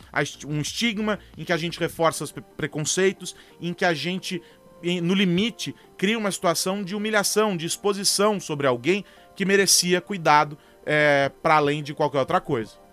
um 0.47 0.59
estigma, 0.59 1.19
em 1.37 1.43
que 1.43 1.53
a 1.53 1.57
gente 1.57 1.79
reforça 1.79 2.23
os 2.23 2.31
preconceitos, 2.31 3.35
em 3.59 3.73
que 3.73 3.83
a 3.83 3.93
gente, 3.93 4.41
no 5.03 5.13
limite, 5.13 5.75
cria 5.97 6.17
uma 6.17 6.31
situação 6.31 6.83
de 6.83 6.95
humilhação, 6.95 7.57
de 7.57 7.65
exposição 7.65 8.39
sobre 8.39 8.67
alguém 8.67 9.03
que 9.35 9.45
merecia 9.45 9.99
cuidado 9.99 10.57
é, 10.85 11.29
para 11.41 11.55
além 11.55 11.83
de 11.83 11.93
qualquer 11.93 12.19
outra 12.19 12.39
coisa. 12.39 12.85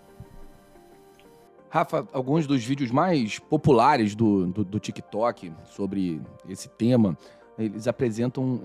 Rafa, 1.69 2.07
alguns 2.13 2.45
dos 2.45 2.63
vídeos 2.63 2.91
mais 2.91 3.39
populares 3.39 4.13
do, 4.13 4.45
do, 4.45 4.63
do 4.63 4.79
TikTok 4.79 5.51
sobre 5.65 6.21
esse 6.47 6.69
tema 6.69 7.17
eles 7.57 7.87
apresentam 7.87 8.61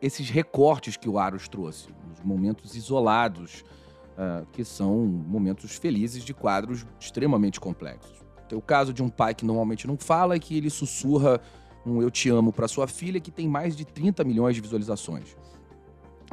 esses 0.00 0.30
recortes 0.30 0.96
que 0.96 1.08
o 1.08 1.18
Aros 1.18 1.48
trouxe, 1.48 1.88
os 2.12 2.24
momentos 2.24 2.74
isolados, 2.74 3.64
uh, 4.12 4.46
que 4.52 4.64
são 4.64 5.04
momentos 5.06 5.76
felizes 5.76 6.24
de 6.24 6.32
quadros 6.32 6.86
extremamente 6.98 7.60
complexos. 7.60 8.22
Tem 8.48 8.58
o 8.58 8.62
caso 8.62 8.92
de 8.92 9.02
um 9.02 9.08
pai 9.08 9.34
que 9.34 9.44
normalmente 9.44 9.86
não 9.86 9.96
fala 9.96 10.36
e 10.36 10.40
que 10.40 10.56
ele 10.56 10.70
sussurra 10.70 11.40
um 11.84 12.00
eu 12.00 12.10
te 12.10 12.28
amo 12.28 12.52
para 12.52 12.68
sua 12.68 12.86
filha 12.86 13.18
que 13.18 13.30
tem 13.30 13.48
mais 13.48 13.74
de 13.74 13.84
30 13.84 14.22
milhões 14.24 14.54
de 14.54 14.60
visualizações. 14.60 15.36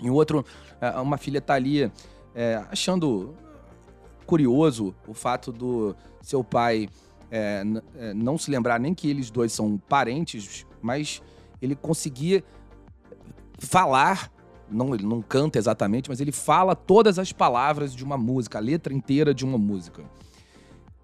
Em 0.02 0.10
outro, 0.10 0.46
uh, 0.82 1.02
uma 1.02 1.18
filha 1.18 1.42
tá 1.42 1.56
ali 1.56 1.86
uh, 1.86 1.92
achando 2.70 3.36
curioso 4.26 4.94
o 5.08 5.14
fato 5.14 5.52
do 5.52 5.96
seu 6.22 6.44
pai 6.44 6.88
é, 7.32 7.64
não 8.16 8.38
se 8.38 8.50
lembrar 8.50 8.80
nem 8.80 8.94
que 8.94 9.10
eles 9.10 9.30
dois 9.30 9.52
são 9.52 9.78
parentes, 9.78 10.66
mas 10.82 11.22
ele 11.62 11.76
conseguia 11.76 12.44
falar, 13.60 14.32
não, 14.70 14.94
ele 14.94 15.06
não 15.06 15.22
canta 15.22 15.58
exatamente, 15.58 16.10
mas 16.10 16.20
ele 16.20 16.32
fala 16.32 16.76
todas 16.76 17.20
as 17.20 17.32
palavras 17.32 17.94
de 17.94 18.04
uma 18.04 18.18
música, 18.18 18.58
a 18.58 18.62
letra 18.62 18.94
inteira 18.94 19.34
de 19.34 19.46
uma 19.46 19.58
música. 19.58 20.04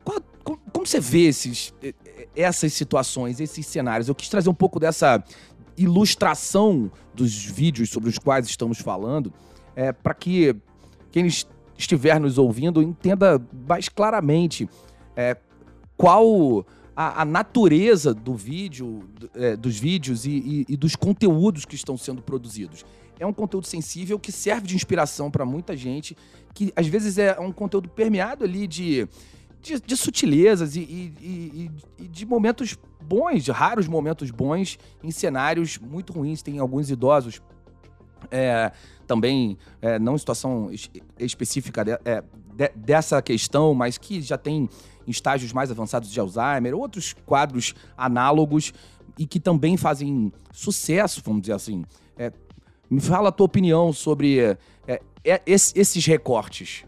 Qual, 0.03 0.21
como, 0.43 0.59
como, 0.71 0.85
você 0.85 0.99
vê 0.99 1.25
esses, 1.25 1.73
essas 2.35 2.73
situações, 2.73 3.39
esses 3.39 3.65
cenários? 3.65 4.07
Eu 4.07 4.15
quis 4.15 4.29
trazer 4.29 4.49
um 4.49 4.53
pouco 4.53 4.79
dessa 4.79 5.23
ilustração 5.77 6.91
dos 7.13 7.43
vídeos 7.43 7.89
sobre 7.89 8.09
os 8.09 8.17
quais 8.17 8.47
estamos 8.47 8.79
falando, 8.79 9.33
é, 9.75 9.91
para 9.91 10.13
que 10.13 10.55
quem 11.11 11.27
estiver 11.77 12.19
nos 12.19 12.37
ouvindo 12.37 12.81
entenda 12.81 13.41
mais 13.67 13.89
claramente 13.89 14.69
é, 15.15 15.35
qual 15.97 16.65
a, 16.95 17.21
a 17.21 17.25
natureza 17.25 18.13
do 18.13 18.33
vídeo, 18.33 19.03
é, 19.33 19.55
dos 19.55 19.77
vídeos 19.77 20.25
e, 20.25 20.31
e, 20.31 20.65
e 20.69 20.77
dos 20.77 20.95
conteúdos 20.95 21.65
que 21.65 21.75
estão 21.75 21.97
sendo 21.97 22.21
produzidos. 22.21 22.85
É 23.19 23.25
um 23.25 23.33
conteúdo 23.33 23.67
sensível 23.67 24.19
que 24.19 24.31
serve 24.31 24.67
de 24.67 24.75
inspiração 24.75 25.29
para 25.29 25.45
muita 25.45 25.75
gente, 25.75 26.15
que 26.53 26.71
às 26.75 26.87
vezes 26.87 27.17
é 27.17 27.39
um 27.39 27.51
conteúdo 27.51 27.89
permeado 27.89 28.43
ali 28.43 28.67
de, 28.67 29.07
de, 29.61 29.79
de 29.79 29.97
sutilezas 29.97 30.75
e, 30.75 30.81
e, 30.81 31.71
e, 31.97 32.07
de 32.07 32.25
momentos 32.25 32.77
bons, 33.01 33.43
de 33.43 33.51
raros 33.51 33.87
momentos 33.87 34.31
bons, 34.31 34.77
em 35.03 35.11
cenários 35.11 35.77
muito 35.77 36.13
ruins. 36.13 36.41
Tem 36.41 36.59
alguns 36.59 36.89
idosos 36.89 37.41
é, 38.31 38.71
também, 39.07 39.57
é, 39.81 39.99
não 39.99 40.15
em 40.15 40.17
situação 40.17 40.69
específica 41.19 41.83
de, 41.83 41.91
é, 42.03 42.23
de, 42.53 42.69
dessa 42.75 43.21
questão, 43.21 43.73
mas 43.73 43.97
que 43.97 44.21
já 44.21 44.37
tem 44.37 44.69
em 45.07 45.11
estágios 45.11 45.53
mais 45.53 45.71
avançados 45.71 46.09
de 46.09 46.19
Alzheimer, 46.19 46.75
outros 46.75 47.13
quadros 47.25 47.73
análogos 47.97 48.73
e 49.17 49.25
que 49.25 49.39
também 49.39 49.77
fazem 49.77 50.31
sucesso, 50.51 51.21
vamos 51.23 51.41
dizer 51.41 51.53
assim. 51.53 51.85
É, 52.17 52.31
me 52.89 53.01
fala 53.01 53.29
a 53.29 53.31
tua 53.31 53.45
opinião 53.45 53.91
sobre 53.93 54.39
é, 54.39 54.57
é, 55.23 55.41
esses 55.45 56.05
recortes. 56.05 56.83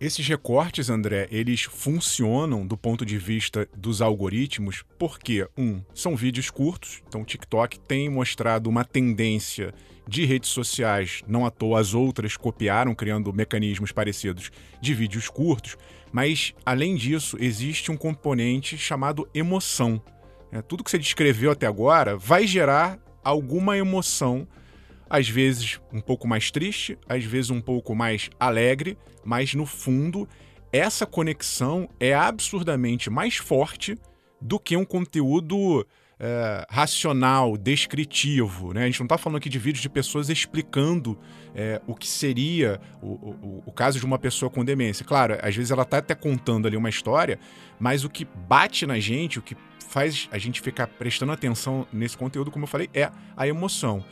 Esses 0.00 0.28
recortes, 0.28 0.88
André, 0.90 1.26
eles 1.28 1.62
funcionam 1.62 2.64
do 2.64 2.76
ponto 2.76 3.04
de 3.04 3.18
vista 3.18 3.68
dos 3.76 4.00
algoritmos 4.00 4.84
porque, 4.96 5.48
um, 5.56 5.80
são 5.92 6.14
vídeos 6.14 6.50
curtos, 6.50 7.02
então 7.08 7.22
o 7.22 7.24
TikTok 7.24 7.80
tem 7.80 8.08
mostrado 8.08 8.70
uma 8.70 8.84
tendência 8.84 9.74
de 10.08 10.24
redes 10.24 10.48
sociais, 10.48 11.22
não 11.28 11.44
à 11.44 11.50
toa 11.50 11.78
as 11.78 11.92
outras 11.92 12.34
copiaram, 12.34 12.94
criando 12.94 13.30
mecanismos 13.30 13.92
parecidos 13.92 14.50
de 14.80 14.94
vídeos 14.94 15.28
curtos, 15.28 15.76
mas 16.10 16.54
além 16.64 16.96
disso, 16.96 17.36
existe 17.38 17.92
um 17.92 17.96
componente 17.96 18.78
chamado 18.78 19.28
emoção. 19.34 20.02
É, 20.50 20.62
tudo 20.62 20.82
que 20.82 20.90
você 20.90 20.98
descreveu 20.98 21.50
até 21.50 21.66
agora 21.66 22.16
vai 22.16 22.46
gerar 22.46 22.98
alguma 23.22 23.76
emoção, 23.76 24.48
às 25.10 25.28
vezes 25.28 25.78
um 25.92 26.00
pouco 26.00 26.26
mais 26.26 26.50
triste, 26.50 26.98
às 27.06 27.22
vezes 27.22 27.50
um 27.50 27.60
pouco 27.60 27.94
mais 27.94 28.30
alegre, 28.40 28.96
mas 29.22 29.52
no 29.52 29.66
fundo, 29.66 30.26
essa 30.72 31.04
conexão 31.04 31.86
é 32.00 32.14
absurdamente 32.14 33.10
mais 33.10 33.36
forte 33.36 33.94
do 34.40 34.58
que 34.58 34.74
um 34.74 34.86
conteúdo 34.86 35.86
é, 36.20 36.66
racional, 36.68 37.56
descritivo. 37.56 38.72
Né? 38.72 38.82
A 38.82 38.86
gente 38.86 39.00
não 39.00 39.06
está 39.06 39.16
falando 39.16 39.36
aqui 39.38 39.48
de 39.48 39.58
vídeos 39.58 39.82
de 39.82 39.88
pessoas 39.88 40.28
explicando 40.28 41.18
é, 41.54 41.80
o 41.86 41.94
que 41.94 42.06
seria 42.06 42.80
o, 43.00 43.06
o, 43.06 43.62
o, 43.66 43.72
caso 43.72 43.98
de 43.98 44.04
uma 44.04 44.18
pessoa 44.18 44.50
com 44.50 44.64
demência. 44.64 45.04
Claro, 45.04 45.38
às 45.40 45.54
vezes 45.54 45.70
ela 45.70 45.82
está 45.82 45.98
até 45.98 46.14
contando 46.14 46.66
ali 46.66 46.76
uma 46.76 46.88
história, 46.88 47.38
mas 47.78 48.04
o 48.04 48.10
que 48.10 48.24
bate 48.24 48.86
na 48.86 48.98
gente, 48.98 49.38
o 49.38 49.42
que 49.42 49.56
faz 49.88 50.28
a 50.30 50.38
gente 50.38 50.60
ficar 50.60 50.86
prestando 50.86 51.32
atenção 51.32 51.86
nesse 51.92 52.16
conteúdo, 52.16 52.50
como 52.50 52.64
eu 52.64 52.68
falei, 52.68 52.90
é 52.92 53.10
a 53.36 53.46
emoção. 53.46 54.04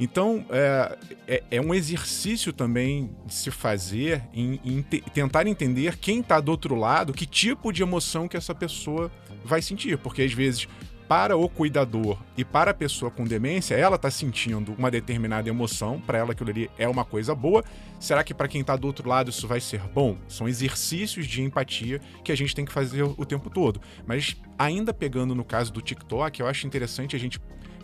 Então, 0.00 0.46
é, 0.50 0.98
é, 1.26 1.42
é, 1.50 1.60
um 1.60 1.74
exercício 1.74 2.52
também 2.52 3.10
de 3.26 3.34
se 3.34 3.50
fazer 3.50 4.22
em, 4.32 4.60
em 4.64 4.80
te, 4.80 5.00
tentar 5.12 5.46
entender 5.46 5.96
quem 5.96 6.20
está 6.20 6.40
do 6.40 6.52
outro 6.52 6.76
lado, 6.76 7.12
que 7.12 7.26
tipo 7.26 7.72
de 7.72 7.82
emoção 7.82 8.28
que 8.28 8.36
essa 8.36 8.54
pessoa 8.54 9.10
vai 9.44 9.60
sentir. 9.60 9.98
Porque 9.98 10.22
às 10.22 10.32
vezes, 10.32 10.68
para 11.08 11.36
o 11.36 11.48
cuidador 11.48 12.18
e 12.36 12.44
para 12.44 12.72
a 12.72 12.74
pessoa 12.74 13.10
com 13.10 13.24
demência, 13.24 13.74
ela 13.74 13.96
está 13.96 14.10
sentindo 14.10 14.74
uma 14.76 14.90
determinada 14.90 15.48
emoção, 15.48 15.98
para 15.98 16.18
ela 16.18 16.32
aquilo 16.32 16.50
ali 16.50 16.70
é 16.76 16.86
uma 16.86 17.04
coisa 17.04 17.34
boa. 17.34 17.64
Será 17.98 18.22
que 18.22 18.34
para 18.34 18.46
quem 18.46 18.60
está 18.60 18.76
do 18.76 18.86
outro 18.86 19.08
lado 19.08 19.30
isso 19.30 19.48
vai 19.48 19.58
ser 19.58 19.80
bom? 19.80 20.18
São 20.28 20.46
exercícios 20.46 21.26
de 21.26 21.42
empatia 21.42 21.98
que 22.22 22.30
a 22.30 22.36
gente 22.36 22.54
tem 22.54 22.64
que 22.64 22.70
fazer 22.70 23.02
o 23.02 23.24
tempo 23.24 23.48
todo. 23.48 23.80
Mas 24.06 24.36
ainda 24.58 24.92
pegando 24.92 25.34
no 25.34 25.44
caso 25.44 25.72
do 25.72 25.80
TikTok, 25.80 26.40
eu 26.40 26.46
acho 26.46 26.66
interessante 26.66 27.16
a 27.16 27.18
gente 27.18 27.40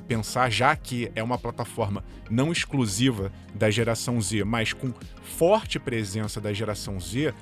pensar, 0.07 0.51
já 0.51 0.77
que 0.77 1.11
é 1.15 1.23
uma 1.23 1.39
plataforma 1.39 2.05
não 2.31 2.53
exclusiva 2.53 3.33
da 3.55 3.71
geração 3.71 4.21
Z, 4.21 4.45
mas 4.45 4.75
com 4.75 4.93
forte 5.23 5.79
presença 5.79 6.43
da 6.43 6.53
geração 6.53 7.01
Z, 7.01 7.33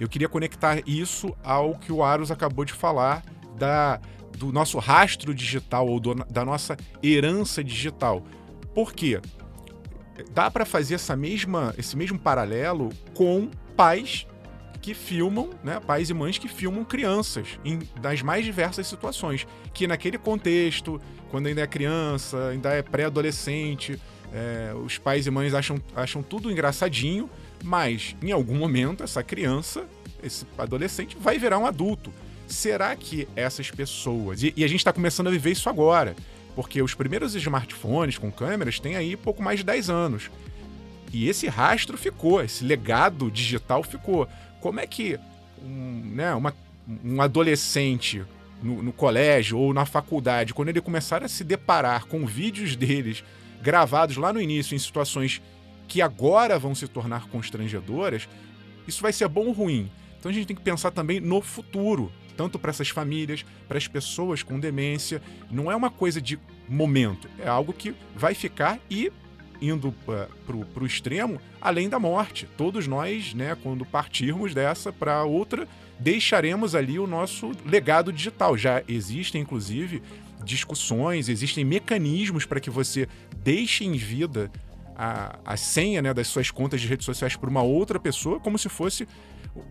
eu 0.00 0.08
queria 0.08 0.28
conectar 0.28 0.82
isso 0.84 1.32
ao 1.44 1.76
que 1.76 1.92
o 1.92 2.02
Aros 2.02 2.32
acabou 2.32 2.64
de 2.64 2.72
falar 2.72 3.22
da, 3.56 4.00
do 4.36 4.52
nosso 4.52 4.78
rastro 4.78 5.34
digital 5.34 5.86
ou 5.86 6.00
do, 6.00 6.14
da 6.14 6.44
nossa 6.44 6.76
herança 7.02 7.62
digital. 7.62 8.22
Por 8.74 8.92
quê? 8.92 9.20
Dá 10.32 10.50
para 10.50 10.64
fazer 10.64 10.94
essa 10.94 11.16
mesma, 11.16 11.74
esse 11.78 11.96
mesmo 11.96 12.18
paralelo 12.18 12.90
com 13.14 13.50
pais 13.76 14.26
que 14.80 14.94
filmam, 14.94 15.50
né, 15.62 15.78
pais 15.78 16.10
e 16.10 16.14
mães 16.14 16.38
que 16.38 16.48
filmam 16.48 16.84
crianças 16.84 17.58
em, 17.64 17.78
das 18.00 18.20
mais 18.20 18.44
diversas 18.44 18.86
situações, 18.86 19.46
que 19.72 19.86
naquele 19.86 20.18
contexto, 20.18 21.00
quando 21.30 21.46
ainda 21.46 21.60
é 21.60 21.66
criança, 21.68 22.48
ainda 22.48 22.70
é 22.70 22.82
pré-adolescente, 22.82 23.98
é, 24.34 24.74
os 24.74 24.98
pais 24.98 25.26
e 25.26 25.30
mães 25.30 25.54
acham, 25.54 25.80
acham 25.94 26.20
tudo 26.20 26.50
engraçadinho, 26.50 27.30
mas 27.62 28.16
em 28.20 28.32
algum 28.32 28.56
momento 28.56 29.04
essa 29.04 29.22
criança, 29.22 29.86
esse 30.22 30.44
adolescente, 30.58 31.16
vai 31.18 31.38
virar 31.38 31.58
um 31.58 31.66
adulto. 31.66 32.12
Será 32.52 32.94
que 32.94 33.26
essas 33.34 33.70
pessoas. 33.70 34.42
E, 34.42 34.52
e 34.56 34.62
a 34.62 34.68
gente 34.68 34.80
está 34.80 34.92
começando 34.92 35.28
a 35.28 35.30
viver 35.30 35.52
isso 35.52 35.68
agora, 35.68 36.14
porque 36.54 36.82
os 36.82 36.94
primeiros 36.94 37.34
smartphones 37.34 38.18
com 38.18 38.30
câmeras 38.30 38.78
têm 38.78 38.94
aí 38.94 39.16
pouco 39.16 39.42
mais 39.42 39.60
de 39.60 39.64
10 39.64 39.90
anos. 39.90 40.30
E 41.12 41.28
esse 41.28 41.46
rastro 41.48 41.96
ficou, 41.96 42.42
esse 42.42 42.64
legado 42.64 43.30
digital 43.30 43.82
ficou. 43.82 44.28
Como 44.60 44.80
é 44.80 44.86
que 44.86 45.18
um, 45.62 46.02
né, 46.14 46.34
uma, 46.34 46.54
um 47.04 47.20
adolescente 47.20 48.22
no, 48.62 48.82
no, 48.82 48.92
colégio 48.92 49.58
ou 49.58 49.74
na 49.74 49.84
faculdade, 49.84 50.54
quando 50.54 50.68
ele 50.68 50.80
começar 50.80 51.22
a 51.22 51.28
se 51.28 51.44
deparar 51.44 52.06
com 52.06 52.26
vídeos 52.26 52.76
deles 52.76 53.24
gravados 53.60 54.16
lá 54.16 54.32
no 54.32 54.40
início 54.40 54.74
em 54.74 54.78
situações 54.78 55.42
que 55.88 56.00
agora 56.00 56.58
vão 56.58 56.74
se 56.74 56.88
tornar 56.88 57.28
constrangedoras, 57.28 58.28
isso 58.86 59.02
vai 59.02 59.12
ser 59.12 59.28
bom 59.28 59.46
ou 59.46 59.52
ruim? 59.52 59.90
Então 60.18 60.30
a 60.30 60.34
gente 60.34 60.46
tem 60.46 60.56
que 60.56 60.62
pensar 60.62 60.90
também 60.90 61.20
no 61.20 61.40
futuro, 61.40 62.10
tanto 62.36 62.58
para 62.58 62.70
essas 62.70 62.88
famílias, 62.88 63.44
para 63.68 63.78
as 63.78 63.86
pessoas 63.86 64.42
com 64.42 64.58
demência. 64.58 65.22
Não 65.50 65.70
é 65.70 65.76
uma 65.76 65.90
coisa 65.90 66.20
de 66.20 66.38
momento, 66.68 67.28
é 67.38 67.48
algo 67.48 67.72
que 67.72 67.94
vai 68.16 68.34
ficar 68.34 68.78
e 68.90 69.12
indo 69.60 69.88
uh, 69.88 69.94
para 70.44 70.82
o 70.82 70.86
extremo, 70.86 71.40
além 71.60 71.88
da 71.88 71.98
morte. 71.98 72.48
Todos 72.56 72.88
nós, 72.88 73.32
né, 73.32 73.56
quando 73.62 73.86
partirmos 73.86 74.52
dessa 74.52 74.92
para 74.92 75.22
outra, 75.22 75.68
deixaremos 75.98 76.74
ali 76.74 76.98
o 76.98 77.06
nosso 77.06 77.52
legado 77.64 78.12
digital. 78.12 78.58
Já 78.58 78.82
existem, 78.88 79.42
inclusive, 79.42 80.02
discussões, 80.44 81.28
existem 81.28 81.64
mecanismos 81.64 82.44
para 82.44 82.58
que 82.58 82.70
você 82.70 83.08
deixe 83.36 83.84
em 83.84 83.92
vida 83.92 84.50
a, 84.96 85.38
a 85.44 85.56
senha 85.56 86.02
né, 86.02 86.12
das 86.12 86.26
suas 86.26 86.50
contas 86.50 86.80
de 86.80 86.88
redes 86.88 87.06
sociais 87.06 87.36
para 87.36 87.48
uma 87.48 87.62
outra 87.62 88.00
pessoa, 88.00 88.40
como 88.40 88.58
se 88.58 88.68
fosse 88.68 89.06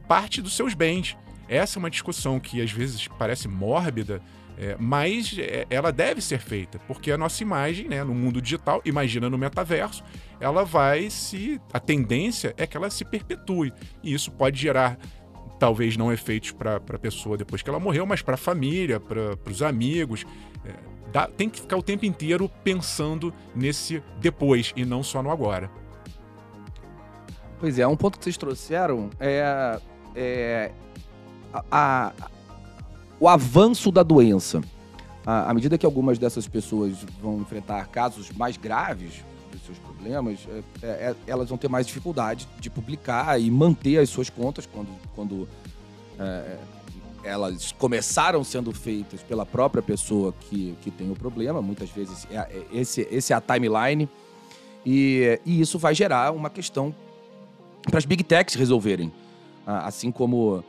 parte 0.08 0.42
dos 0.42 0.56
seus 0.56 0.74
bens. 0.74 1.18
Essa 1.52 1.78
é 1.78 1.80
uma 1.80 1.90
discussão 1.90 2.40
que 2.40 2.62
às 2.62 2.72
vezes 2.72 3.10
parece 3.10 3.46
mórbida, 3.46 4.22
é, 4.58 4.78
mas 4.80 5.36
é, 5.38 5.68
ela 5.70 5.92
deve 5.92 6.22
ser 6.22 6.40
feita, 6.40 6.80
porque 6.88 7.12
a 7.12 7.18
nossa 7.18 7.44
imagem, 7.44 7.90
né, 7.90 8.02
no 8.06 8.16
mundo 8.16 8.42
digital, 8.42 8.82
imagina 8.86 9.30
no 9.30 9.38
metaverso, 9.38 10.02
ela 10.40 10.64
vai 10.64 11.10
se. 11.10 11.60
A 11.74 11.80
tendência 11.80 12.54
é 12.56 12.66
que 12.66 12.78
ela 12.78 12.90
se 12.90 13.04
perpetue. 13.04 13.74
E 14.02 14.14
isso 14.14 14.32
pode 14.32 14.62
gerar, 14.62 14.98
talvez 15.60 15.98
não 15.98 16.10
efeitos 16.10 16.54
para 16.54 16.78
a 16.78 16.98
pessoa 16.98 17.38
depois 17.38 17.62
que 17.62 17.70
ela 17.70 17.82
morreu, 17.82 18.06
mas 18.06 18.22
para 18.22 18.36
a 18.36 18.38
família, 18.38 18.98
para 18.98 19.38
os 19.46 19.62
amigos. 19.62 20.26
É, 20.64 20.72
dá, 21.12 21.28
tem 21.28 21.50
que 21.50 21.60
ficar 21.60 21.76
o 21.76 21.84
tempo 21.84 22.06
inteiro 22.06 22.50
pensando 22.64 23.34
nesse 23.54 24.02
depois 24.22 24.72
e 24.74 24.86
não 24.86 25.04
só 25.04 25.22
no 25.22 25.30
agora. 25.30 25.70
Pois 27.60 27.78
é, 27.78 27.86
um 27.86 27.98
ponto 27.98 28.18
que 28.18 28.24
vocês 28.24 28.38
trouxeram 28.38 29.10
é, 29.20 29.78
é 30.16 30.72
a, 31.72 32.12
o 33.20 33.28
avanço 33.28 33.92
da 33.92 34.04
doença. 34.04 34.62
À, 35.26 35.54
medida 35.54 35.78
que 35.78 35.86
algumas 35.86 36.18
dessas 36.18 36.48
pessoas 36.48 36.98
vão 37.22 37.40
enfrentar 37.40 37.88
casos 37.88 38.32
mais 38.32 38.58
graves 38.58 39.24
dos 39.52 39.64
seus 39.64 39.78
problemas, 39.78 40.40
é, 40.50 40.86
é, 40.86 40.88
é, 40.88 41.16
elas 41.28 41.50
vão 41.50 41.58
ter 41.58 41.68
mais 41.68 41.86
dificuldade 41.86 42.48
de 42.60 42.70
publicar 42.70 43.40
e 43.40 43.52
manter 43.52 44.00
as 44.00 44.10
suas 44.10 44.30
contas 44.30 44.66
quando, 44.66 44.90
quando 45.14 45.48
é, 46.20 46.58
elas 47.24 47.72
começaram 47.74 48.44
sendo 48.44 48.72
feitas 48.72 49.22
pela 49.22 49.46
própria 49.46 49.84
pessoa 49.84 50.34
que, 50.40 50.76
que 50.82 50.90
tem 50.90 51.12
o 51.12 51.16
problema. 51.16 51.62
Muitas 51.62 51.90
vezes 51.90 52.28
é, 52.32 52.38
é, 52.38 52.66
esse, 52.74 53.08
esse 53.12 53.34
é 53.34 53.36
a 53.36 53.42
timeline. 53.42 54.10
E, 54.84 55.40
e 55.46 55.62
isso 55.62 55.78
vai 55.78 55.94
gerar 55.94 56.32
uma 56.32 56.50
questão 56.50 56.96
para 57.84 58.00
as 58.00 58.06
big 58.06 58.24
techs 58.24 58.56
resolverem. 58.56 59.12
Ah, 59.66 59.86
assim 59.86 60.12
como 60.12 60.64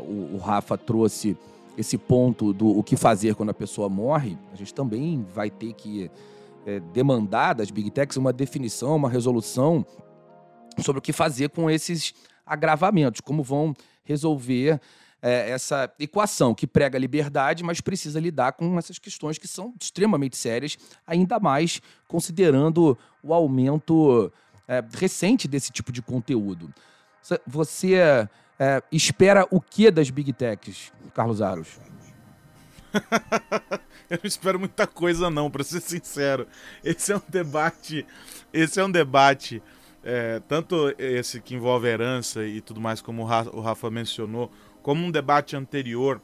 o, 0.00 0.34
o 0.34 0.38
Rafa 0.38 0.76
trouxe 0.76 1.36
esse 1.76 1.96
ponto 1.96 2.52
do 2.52 2.68
o 2.78 2.82
que 2.82 2.96
fazer 2.96 3.34
quando 3.34 3.50
a 3.50 3.54
pessoa 3.54 3.88
morre, 3.88 4.36
a 4.52 4.56
gente 4.56 4.74
também 4.74 5.24
vai 5.34 5.50
ter 5.50 5.72
que 5.72 6.10
é, 6.66 6.80
demandar 6.92 7.54
das 7.54 7.70
big 7.70 7.90
techs 7.90 8.16
uma 8.16 8.32
definição, 8.32 8.96
uma 8.96 9.08
resolução 9.08 9.84
sobre 10.78 10.98
o 10.98 11.02
que 11.02 11.12
fazer 11.12 11.50
com 11.50 11.70
esses 11.70 12.14
agravamentos, 12.46 13.20
como 13.20 13.42
vão 13.42 13.74
resolver 14.04 14.80
é, 15.20 15.50
essa 15.50 15.92
equação 15.98 16.54
que 16.54 16.66
prega 16.66 16.98
a 16.98 17.00
liberdade, 17.00 17.62
mas 17.62 17.80
precisa 17.80 18.18
lidar 18.18 18.52
com 18.52 18.78
essas 18.78 18.98
questões 18.98 19.38
que 19.38 19.46
são 19.46 19.72
extremamente 19.80 20.36
sérias, 20.36 20.76
ainda 21.06 21.38
mais 21.38 21.80
considerando 22.08 22.98
o 23.22 23.32
aumento 23.32 24.32
é, 24.66 24.82
recente 24.94 25.46
desse 25.46 25.70
tipo 25.70 25.92
de 25.92 26.02
conteúdo. 26.02 26.72
Você 27.46 28.28
é, 28.62 28.80
espera 28.92 29.44
o 29.50 29.60
que 29.60 29.90
das 29.90 30.08
Big 30.08 30.32
Techs, 30.32 30.92
Carlos 31.12 31.42
Aros? 31.42 31.80
eu 34.08 34.20
não 34.22 34.28
espero 34.28 34.60
muita 34.60 34.86
coisa 34.86 35.28
não, 35.28 35.50
para 35.50 35.64
ser 35.64 35.80
sincero. 35.80 36.46
Esse 36.84 37.12
é 37.12 37.16
um 37.16 37.22
debate, 37.28 38.06
esse 38.52 38.78
é 38.78 38.84
um 38.84 38.90
debate, 38.90 39.60
é, 40.04 40.40
tanto 40.46 40.94
esse 40.96 41.40
que 41.40 41.56
envolve 41.56 41.88
herança 41.88 42.44
e 42.44 42.60
tudo 42.60 42.80
mais, 42.80 43.00
como 43.00 43.22
o 43.24 43.60
Rafa 43.60 43.90
mencionou, 43.90 44.48
como 44.80 45.04
um 45.04 45.10
debate 45.10 45.56
anterior 45.56 46.22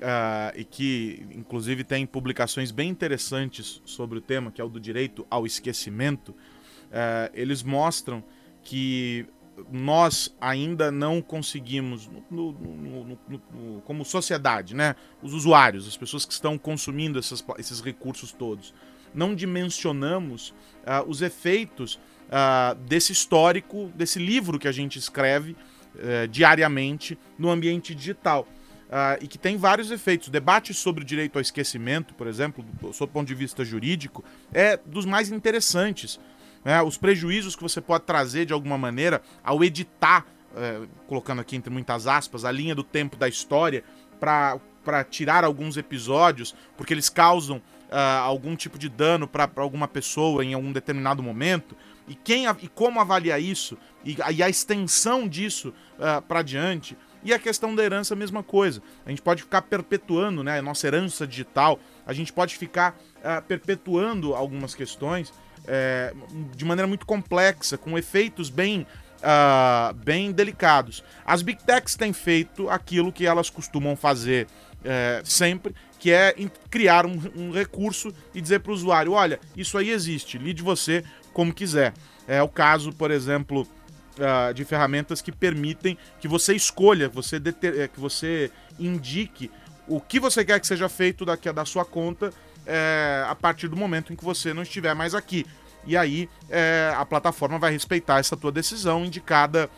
uh, 0.00 0.58
e 0.58 0.64
que, 0.64 1.24
inclusive, 1.30 1.84
tem 1.84 2.04
publicações 2.04 2.72
bem 2.72 2.88
interessantes 2.88 3.80
sobre 3.84 4.18
o 4.18 4.20
tema, 4.20 4.50
que 4.50 4.60
é 4.60 4.64
o 4.64 4.68
do 4.68 4.80
direito 4.80 5.24
ao 5.30 5.46
esquecimento. 5.46 6.30
Uh, 6.30 7.30
eles 7.32 7.62
mostram 7.62 8.24
que 8.60 9.24
nós 9.70 10.34
ainda 10.40 10.90
não 10.90 11.22
conseguimos, 11.22 12.08
no, 12.30 12.52
no, 12.52 13.18
no, 13.28 13.80
como 13.82 14.04
sociedade, 14.04 14.74
né? 14.74 14.94
os 15.22 15.32
usuários, 15.32 15.88
as 15.88 15.96
pessoas 15.96 16.24
que 16.24 16.32
estão 16.32 16.58
consumindo 16.58 17.18
essas, 17.18 17.44
esses 17.58 17.80
recursos 17.80 18.32
todos, 18.32 18.74
não 19.14 19.34
dimensionamos 19.34 20.50
uh, 20.50 21.08
os 21.08 21.22
efeitos 21.22 21.98
uh, 22.26 22.74
desse 22.86 23.12
histórico, 23.12 23.90
desse 23.94 24.18
livro 24.18 24.58
que 24.58 24.68
a 24.68 24.72
gente 24.72 24.98
escreve 24.98 25.52
uh, 25.52 26.28
diariamente 26.28 27.18
no 27.38 27.50
ambiente 27.50 27.94
digital. 27.94 28.46
Uh, 28.86 29.18
e 29.20 29.26
que 29.26 29.36
tem 29.36 29.56
vários 29.56 29.90
efeitos. 29.90 30.28
O 30.28 30.30
debate 30.30 30.72
sobre 30.72 31.02
o 31.02 31.06
direito 31.06 31.34
ao 31.34 31.42
esquecimento, 31.42 32.14
por 32.14 32.28
exemplo, 32.28 32.64
do, 32.80 32.92
sob 32.92 33.10
o 33.10 33.12
ponto 33.12 33.26
de 33.26 33.34
vista 33.34 33.64
jurídico, 33.64 34.24
é 34.52 34.76
dos 34.76 35.04
mais 35.04 35.32
interessantes 35.32 36.20
né, 36.66 36.82
os 36.82 36.98
prejuízos 36.98 37.54
que 37.54 37.62
você 37.62 37.80
pode 37.80 38.02
trazer 38.02 38.44
de 38.44 38.52
alguma 38.52 38.76
maneira 38.76 39.22
ao 39.44 39.62
editar, 39.62 40.26
é, 40.56 40.80
colocando 41.06 41.40
aqui 41.40 41.54
entre 41.54 41.70
muitas 41.72 42.08
aspas, 42.08 42.44
a 42.44 42.50
linha 42.50 42.74
do 42.74 42.82
tempo 42.82 43.16
da 43.16 43.28
história 43.28 43.84
para 44.18 45.04
tirar 45.04 45.44
alguns 45.44 45.76
episódios, 45.76 46.56
porque 46.76 46.92
eles 46.92 47.08
causam 47.08 47.58
uh, 47.58 48.22
algum 48.22 48.56
tipo 48.56 48.80
de 48.80 48.88
dano 48.88 49.28
para 49.28 49.48
alguma 49.58 49.86
pessoa 49.86 50.44
em 50.44 50.54
algum 50.54 50.72
determinado 50.72 51.22
momento. 51.22 51.76
E, 52.08 52.16
quem, 52.16 52.46
e 52.60 52.66
como 52.66 53.00
avaliar 53.00 53.40
isso? 53.40 53.78
E, 54.04 54.16
e 54.34 54.42
a 54.42 54.48
extensão 54.48 55.28
disso 55.28 55.72
uh, 55.98 56.20
para 56.22 56.42
diante. 56.42 56.96
E 57.22 57.32
a 57.32 57.38
questão 57.38 57.76
da 57.76 57.84
herança, 57.84 58.14
a 58.14 58.16
mesma 58.16 58.42
coisa. 58.42 58.82
A 59.04 59.10
gente 59.10 59.22
pode 59.22 59.42
ficar 59.42 59.62
perpetuando 59.62 60.42
né, 60.42 60.58
a 60.58 60.62
nossa 60.62 60.86
herança 60.88 61.26
digital, 61.28 61.78
a 62.04 62.12
gente 62.12 62.32
pode 62.32 62.56
ficar 62.56 62.96
uh, 63.18 63.40
perpetuando 63.46 64.34
algumas 64.34 64.74
questões 64.74 65.32
é, 65.66 66.12
de 66.54 66.64
maneira 66.64 66.86
muito 66.86 67.06
complexa, 67.06 67.76
com 67.76 67.96
efeitos 67.98 68.50
bem, 68.50 68.86
uh, 69.18 69.94
bem 69.94 70.32
delicados. 70.32 71.02
As 71.24 71.42
Big 71.42 71.62
Techs 71.64 71.96
têm 71.96 72.12
feito 72.12 72.68
aquilo 72.68 73.12
que 73.12 73.26
elas 73.26 73.50
costumam 73.50 73.96
fazer 73.96 74.46
é, 74.84 75.20
sempre, 75.24 75.74
que 75.98 76.12
é 76.12 76.34
criar 76.70 77.04
um, 77.06 77.20
um 77.34 77.50
recurso 77.50 78.12
e 78.34 78.40
dizer 78.40 78.60
para 78.60 78.70
o 78.70 78.74
usuário: 78.74 79.12
olha, 79.12 79.40
isso 79.56 79.76
aí 79.76 79.90
existe, 79.90 80.38
lide 80.38 80.62
você 80.62 81.02
como 81.32 81.52
quiser. 81.52 81.92
É 82.28 82.42
o 82.42 82.48
caso, 82.48 82.92
por 82.92 83.10
exemplo, 83.10 83.62
uh, 83.62 84.54
de 84.54 84.64
ferramentas 84.64 85.20
que 85.20 85.32
permitem 85.32 85.96
que 86.20 86.28
você 86.28 86.54
escolha, 86.54 87.08
você 87.08 87.36
é, 87.36 87.88
que 87.88 88.00
você 88.00 88.50
indique 88.78 89.50
o 89.88 90.00
que 90.00 90.18
você 90.18 90.44
quer 90.44 90.60
que 90.60 90.66
seja 90.66 90.88
feito 90.88 91.24
daqui 91.24 91.50
da 91.52 91.64
sua 91.64 91.84
conta 91.84 92.32
é, 92.66 93.24
a 93.28 93.34
partir 93.34 93.68
do 93.68 93.76
momento 93.76 94.12
em 94.12 94.16
que 94.16 94.24
você 94.24 94.52
não 94.52 94.62
estiver 94.62 94.94
mais 94.94 95.14
aqui. 95.14 95.46
E 95.86 95.96
aí 95.96 96.28
é, 96.50 96.92
a 96.96 97.04
plataforma 97.06 97.58
vai 97.58 97.72
respeitar 97.72 98.18
essa 98.18 98.36
tua 98.36 98.50
decisão 98.50 99.04
indicada 99.04 99.70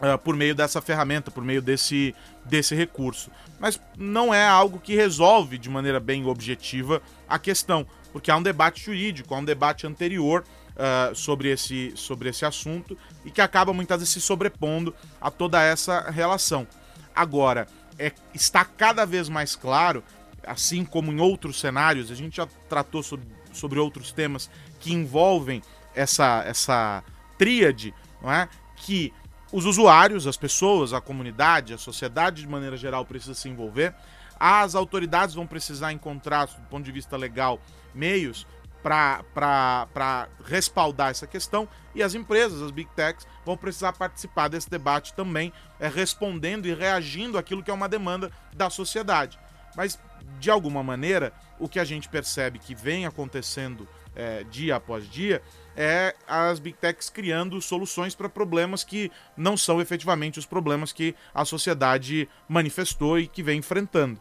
uh, 0.00 0.18
por 0.18 0.34
meio 0.34 0.54
dessa 0.54 0.80
ferramenta, 0.80 1.30
por 1.30 1.44
meio 1.44 1.60
desse, 1.60 2.14
desse 2.44 2.74
recurso. 2.74 3.30
Mas 3.58 3.78
não 3.96 4.32
é 4.32 4.46
algo 4.46 4.80
que 4.80 4.94
resolve 4.94 5.58
de 5.58 5.68
maneira 5.68 6.00
bem 6.00 6.26
objetiva 6.26 7.02
a 7.28 7.38
questão, 7.38 7.86
porque 8.12 8.30
há 8.30 8.36
um 8.36 8.42
debate 8.42 8.82
jurídico, 8.82 9.34
há 9.34 9.38
um 9.38 9.44
debate 9.44 9.86
anterior 9.86 10.44
uh, 10.70 11.14
sobre, 11.14 11.50
esse, 11.50 11.92
sobre 11.94 12.30
esse 12.30 12.44
assunto 12.44 12.96
e 13.24 13.30
que 13.30 13.40
acaba 13.40 13.72
muitas 13.72 14.00
vezes 14.00 14.14
se 14.14 14.20
sobrepondo 14.20 14.94
a 15.20 15.30
toda 15.30 15.62
essa 15.62 16.10
relação. 16.10 16.66
Agora, 17.14 17.66
é, 17.98 18.12
está 18.32 18.64
cada 18.64 19.04
vez 19.04 19.28
mais 19.28 19.54
claro, 19.54 20.02
assim 20.46 20.84
como 20.84 21.12
em 21.12 21.20
outros 21.20 21.60
cenários, 21.60 22.10
a 22.10 22.14
gente 22.14 22.36
já 22.36 22.46
tratou 22.68 23.02
sobre, 23.02 23.26
sobre 23.52 23.78
outros 23.78 24.12
temas 24.12 24.50
que 24.78 24.92
envolvem 24.92 25.62
essa, 25.94 26.42
essa 26.46 27.02
tríade, 27.38 27.94
não 28.22 28.32
é? 28.32 28.48
que 28.76 29.12
os 29.52 29.64
usuários, 29.64 30.26
as 30.26 30.36
pessoas, 30.36 30.92
a 30.92 31.00
comunidade, 31.00 31.74
a 31.74 31.78
sociedade 31.78 32.42
de 32.42 32.48
maneira 32.48 32.76
geral 32.76 33.04
precisa 33.04 33.34
se 33.34 33.48
envolver, 33.48 33.94
as 34.38 34.74
autoridades 34.74 35.34
vão 35.34 35.46
precisar 35.46 35.92
encontrar, 35.92 36.46
do 36.46 36.68
ponto 36.68 36.84
de 36.84 36.92
vista 36.92 37.16
legal, 37.16 37.60
meios 37.94 38.46
para 38.82 40.28
respaldar 40.44 41.10
essa 41.10 41.26
questão 41.26 41.68
e 41.94 42.02
as 42.02 42.14
empresas, 42.14 42.62
as 42.62 42.70
big 42.70 42.88
techs, 42.96 43.26
vão 43.44 43.56
precisar 43.56 43.92
participar 43.92 44.48
desse 44.48 44.70
debate 44.70 45.12
também, 45.12 45.52
é, 45.78 45.88
respondendo 45.88 46.66
e 46.66 46.72
reagindo 46.72 47.36
àquilo 47.36 47.62
que 47.62 47.70
é 47.70 47.74
uma 47.74 47.88
demanda 47.88 48.30
da 48.54 48.70
sociedade. 48.70 49.38
Mas, 49.76 49.98
de 50.38 50.50
alguma 50.50 50.82
maneira, 50.82 51.32
o 51.58 51.68
que 51.68 51.78
a 51.78 51.84
gente 51.84 52.08
percebe 52.08 52.58
que 52.58 52.74
vem 52.74 53.06
acontecendo 53.06 53.88
é, 54.14 54.44
dia 54.44 54.76
após 54.76 55.08
dia 55.08 55.42
é 55.76 56.14
as 56.26 56.58
big 56.58 56.76
techs 56.76 57.08
criando 57.08 57.60
soluções 57.60 58.14
para 58.14 58.28
problemas 58.28 58.82
que 58.84 59.10
não 59.36 59.56
são 59.56 59.80
efetivamente 59.80 60.38
os 60.38 60.46
problemas 60.46 60.92
que 60.92 61.14
a 61.34 61.44
sociedade 61.44 62.28
manifestou 62.48 63.18
e 63.18 63.26
que 63.26 63.42
vem 63.42 63.58
enfrentando. 63.58 64.20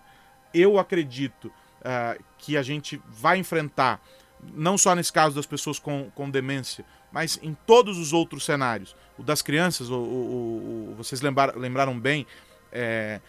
Eu 0.54 0.78
acredito 0.78 1.45
uh, 1.45 2.24
que 2.38 2.56
a 2.56 2.62
gente 2.62 3.02
vai 3.08 3.38
enfrentar 3.38 4.02
não 4.54 4.78
só 4.78 4.95
nesse 4.95 5.12
caso 5.12 5.36
das 5.36 5.45
pessoas 5.45 5.80
com, 5.80 6.10
com 6.15 6.30
demência, 6.30 6.86
mas 7.12 7.39
em 7.41 7.54
todos 7.65 7.98
os 7.98 8.13
outros 8.13 8.45
cenários. 8.45 8.95
O 9.17 9.24
das 9.24 9.41
crianças, 9.41 9.89
o, 9.89 9.95
o, 9.95 10.91
o 10.91 10.95
vocês 10.95 11.22
lembraram, 11.22 11.60
lembraram 11.60 12.00
bem, 12.00 12.26
é, 12.71 13.19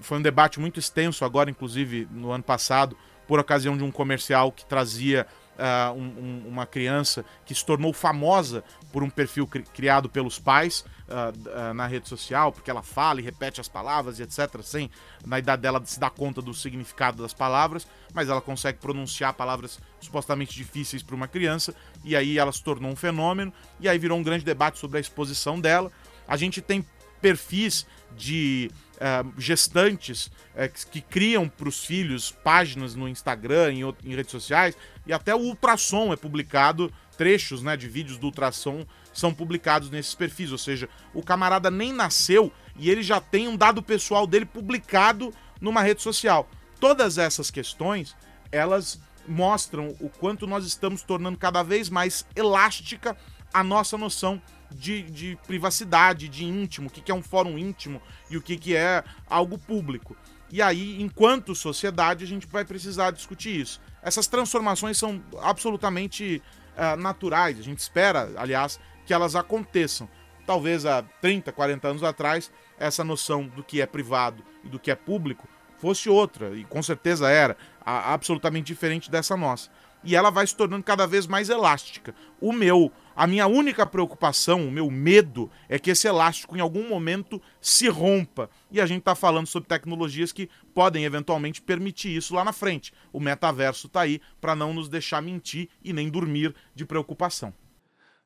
foi 0.00 0.18
um 0.18 0.22
debate 0.22 0.60
muito 0.60 0.78
extenso 0.78 1.24
agora, 1.24 1.50
inclusive 1.50 2.06
no 2.10 2.30
ano 2.30 2.44
passado, 2.44 2.96
por 3.26 3.38
ocasião 3.38 3.76
de 3.76 3.84
um 3.84 3.90
comercial 3.90 4.50
que 4.50 4.64
trazia 4.64 5.26
uh, 5.60 5.92
um, 5.94 6.48
uma 6.48 6.66
criança 6.66 7.24
que 7.44 7.54
se 7.54 7.64
tornou 7.64 7.92
famosa 7.92 8.64
por 8.92 9.02
um 9.02 9.10
perfil 9.10 9.46
cri 9.46 9.62
criado 9.62 10.08
pelos 10.08 10.38
pais 10.38 10.84
uh, 11.06 11.70
uh, 11.70 11.74
na 11.74 11.86
rede 11.86 12.08
social, 12.08 12.50
porque 12.50 12.70
ela 12.70 12.82
fala 12.82 13.20
e 13.20 13.22
repete 13.22 13.60
as 13.60 13.68
palavras 13.68 14.18
e 14.18 14.22
etc., 14.22 14.60
sem 14.62 14.90
na 15.24 15.38
idade 15.38 15.62
dela 15.62 15.80
se 15.84 16.00
dar 16.00 16.10
conta 16.10 16.42
do 16.42 16.52
significado 16.52 17.22
das 17.22 17.34
palavras, 17.34 17.86
mas 18.12 18.28
ela 18.28 18.40
consegue 18.40 18.78
pronunciar 18.78 19.34
palavras 19.34 19.78
supostamente 20.00 20.54
difíceis 20.54 21.02
para 21.02 21.14
uma 21.14 21.28
criança, 21.28 21.74
e 22.02 22.16
aí 22.16 22.38
ela 22.38 22.50
se 22.50 22.62
tornou 22.62 22.90
um 22.90 22.96
fenômeno, 22.96 23.52
e 23.78 23.88
aí 23.88 23.98
virou 23.98 24.18
um 24.18 24.22
grande 24.22 24.44
debate 24.44 24.78
sobre 24.78 24.98
a 24.98 25.00
exposição 25.00 25.60
dela. 25.60 25.92
A 26.26 26.36
gente 26.36 26.60
tem 26.60 26.84
perfis 27.20 27.86
de 28.16 28.70
uh, 28.96 29.32
gestantes 29.38 30.26
uh, 30.26 30.90
que 30.90 31.00
criam 31.00 31.48
para 31.48 31.68
os 31.68 31.84
filhos 31.84 32.30
páginas 32.30 32.94
no 32.94 33.08
Instagram, 33.08 33.72
em, 33.72 33.82
em, 34.04 34.14
redes 34.14 34.30
sociais, 34.30 34.76
e 35.06 35.12
até 35.12 35.34
o 35.34 35.38
ultrassom 35.38 36.12
é 36.12 36.16
publicado, 36.16 36.92
trechos 37.16 37.62
né, 37.62 37.76
de 37.76 37.88
vídeos 37.88 38.18
do 38.18 38.26
ultrassom 38.26 38.84
são 39.12 39.32
publicados 39.32 39.90
nesses 39.90 40.14
perfis, 40.14 40.52
ou 40.52 40.58
seja, 40.58 40.88
o 41.12 41.22
camarada 41.22 41.70
nem 41.70 41.92
nasceu 41.92 42.52
e 42.76 42.88
ele 42.88 43.02
já 43.02 43.20
tem 43.20 43.48
um 43.48 43.56
dado 43.56 43.82
pessoal 43.82 44.26
dele 44.26 44.46
publicado 44.46 45.32
numa 45.60 45.82
rede 45.82 46.00
social. 46.00 46.48
Todas 46.78 47.18
essas 47.18 47.50
questões, 47.50 48.16
elas 48.50 49.00
mostram 49.28 49.94
o 50.00 50.08
quanto 50.08 50.46
nós 50.46 50.64
estamos 50.64 51.02
tornando 51.02 51.36
cada 51.36 51.62
vez 51.62 51.90
mais 51.90 52.24
elástica 52.34 53.16
a 53.52 53.62
nossa 53.62 53.98
noção 53.98 54.40
de, 54.70 55.02
de 55.02 55.38
privacidade, 55.46 56.28
de 56.28 56.44
íntimo, 56.44 56.88
o 56.88 56.90
que, 56.90 57.10
é 57.10 57.14
um 57.14 57.22
fórum 57.22 57.58
íntimo 57.58 58.00
e 58.30 58.36
o 58.36 58.42
que, 58.42 58.56
que 58.56 58.76
é 58.76 59.04
algo 59.28 59.58
público. 59.58 60.16
E 60.50 60.60
aí, 60.60 61.00
enquanto 61.00 61.54
sociedade, 61.54 62.24
a 62.24 62.26
gente 62.26 62.46
vai 62.46 62.64
precisar 62.64 63.10
discutir 63.12 63.60
isso. 63.60 63.80
Essas 64.02 64.26
transformações 64.26 64.98
são 64.98 65.22
absolutamente 65.42 66.42
uh, 66.76 66.96
naturais. 66.96 67.58
A 67.58 67.62
gente 67.62 67.78
espera, 67.78 68.30
aliás, 68.36 68.80
que 69.06 69.14
elas 69.14 69.36
aconteçam. 69.36 70.08
Talvez 70.46 70.84
há 70.84 71.02
30, 71.20 71.52
40 71.52 71.88
anos 71.88 72.02
atrás, 72.02 72.50
essa 72.78 73.04
noção 73.04 73.46
do 73.46 73.62
que 73.62 73.80
é 73.80 73.86
privado 73.86 74.42
e 74.64 74.68
do 74.68 74.78
que 74.78 74.90
é 74.90 74.96
público 74.96 75.46
fosse 75.78 76.10
outra, 76.10 76.54
e 76.54 76.64
com 76.64 76.82
certeza 76.82 77.30
era, 77.30 77.56
absolutamente 77.82 78.66
diferente 78.66 79.10
dessa 79.10 79.34
nossa 79.34 79.70
e 80.02 80.16
ela 80.16 80.30
vai 80.30 80.46
se 80.46 80.56
tornando 80.56 80.82
cada 80.82 81.06
vez 81.06 81.26
mais 81.26 81.48
elástica. 81.48 82.14
O 82.40 82.52
meu, 82.52 82.90
a 83.14 83.26
minha 83.26 83.46
única 83.46 83.84
preocupação, 83.84 84.66
o 84.66 84.70
meu 84.70 84.90
medo 84.90 85.50
é 85.68 85.78
que 85.78 85.90
esse 85.90 86.08
elástico 86.08 86.56
em 86.56 86.60
algum 86.60 86.88
momento 86.88 87.40
se 87.60 87.88
rompa. 87.88 88.48
E 88.70 88.80
a 88.80 88.86
gente 88.86 89.00
está 89.00 89.14
falando 89.14 89.46
sobre 89.46 89.68
tecnologias 89.68 90.32
que 90.32 90.48
podem 90.74 91.04
eventualmente 91.04 91.60
permitir 91.60 92.16
isso 92.16 92.34
lá 92.34 92.44
na 92.44 92.52
frente. 92.52 92.92
O 93.12 93.20
metaverso 93.20 93.86
está 93.86 94.02
aí 94.02 94.20
para 94.40 94.54
não 94.54 94.72
nos 94.72 94.88
deixar 94.88 95.20
mentir 95.20 95.68
e 95.82 95.92
nem 95.92 96.08
dormir 96.08 96.54
de 96.74 96.84
preocupação. 96.84 97.52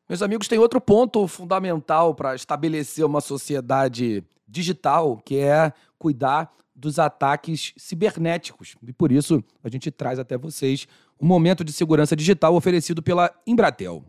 Meus 0.08 0.20
amigos, 0.20 0.46
tem 0.46 0.58
outro 0.58 0.80
ponto 0.80 1.26
fundamental 1.26 2.14
para 2.14 2.34
estabelecer 2.34 3.04
uma 3.04 3.22
sociedade 3.22 4.22
digital, 4.46 5.16
que 5.24 5.38
é 5.38 5.72
cuidar 5.98 6.52
dos 6.74 6.98
ataques 6.98 7.72
cibernéticos. 7.76 8.76
E 8.86 8.92
por 8.92 9.12
isso 9.12 9.42
a 9.62 9.68
gente 9.68 9.90
traz 9.90 10.18
até 10.18 10.36
vocês 10.36 10.86
um 11.20 11.26
momento 11.26 11.64
de 11.64 11.72
segurança 11.72 12.16
digital 12.16 12.54
oferecido 12.54 13.02
pela 13.02 13.30
Embratel. 13.46 14.04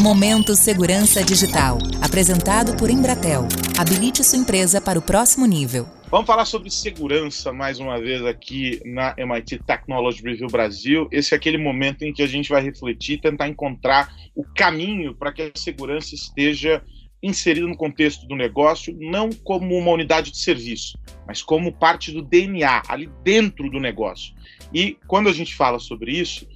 Momento 0.00 0.54
Segurança 0.54 1.24
Digital, 1.24 1.76
apresentado 2.00 2.76
por 2.76 2.88
Embratel. 2.88 3.48
Habilite 3.76 4.22
sua 4.22 4.38
empresa 4.38 4.80
para 4.80 4.96
o 4.96 5.02
próximo 5.02 5.44
nível. 5.44 5.88
Vamos 6.08 6.26
falar 6.26 6.44
sobre 6.44 6.70
segurança 6.70 7.52
mais 7.52 7.80
uma 7.80 8.00
vez 8.00 8.24
aqui 8.24 8.80
na 8.84 9.12
MIT 9.18 9.58
Technology 9.66 10.22
Review 10.22 10.46
Brasil. 10.46 11.08
Esse 11.10 11.34
é 11.34 11.36
aquele 11.36 11.58
momento 11.58 12.02
em 12.02 12.12
que 12.12 12.22
a 12.22 12.28
gente 12.28 12.48
vai 12.48 12.62
refletir, 12.62 13.20
tentar 13.20 13.48
encontrar 13.48 14.14
o 14.36 14.44
caminho 14.54 15.16
para 15.16 15.32
que 15.32 15.42
a 15.42 15.50
segurança 15.54 16.14
esteja 16.14 16.80
inserida 17.22 17.66
no 17.66 17.76
contexto 17.76 18.26
do 18.26 18.36
negócio, 18.36 18.96
não 18.98 19.30
como 19.30 19.76
uma 19.76 19.90
unidade 19.90 20.30
de 20.30 20.38
serviço, 20.38 20.98
mas 21.26 21.42
como 21.42 21.72
parte 21.72 22.12
do 22.12 22.22
DNA, 22.22 22.82
ali 22.88 23.10
dentro 23.22 23.70
do 23.70 23.80
negócio. 23.80 24.34
E 24.72 24.96
quando 25.06 25.28
a 25.28 25.32
gente 25.32 25.54
fala 25.54 25.78
sobre 25.78 26.12
isso, 26.12 26.46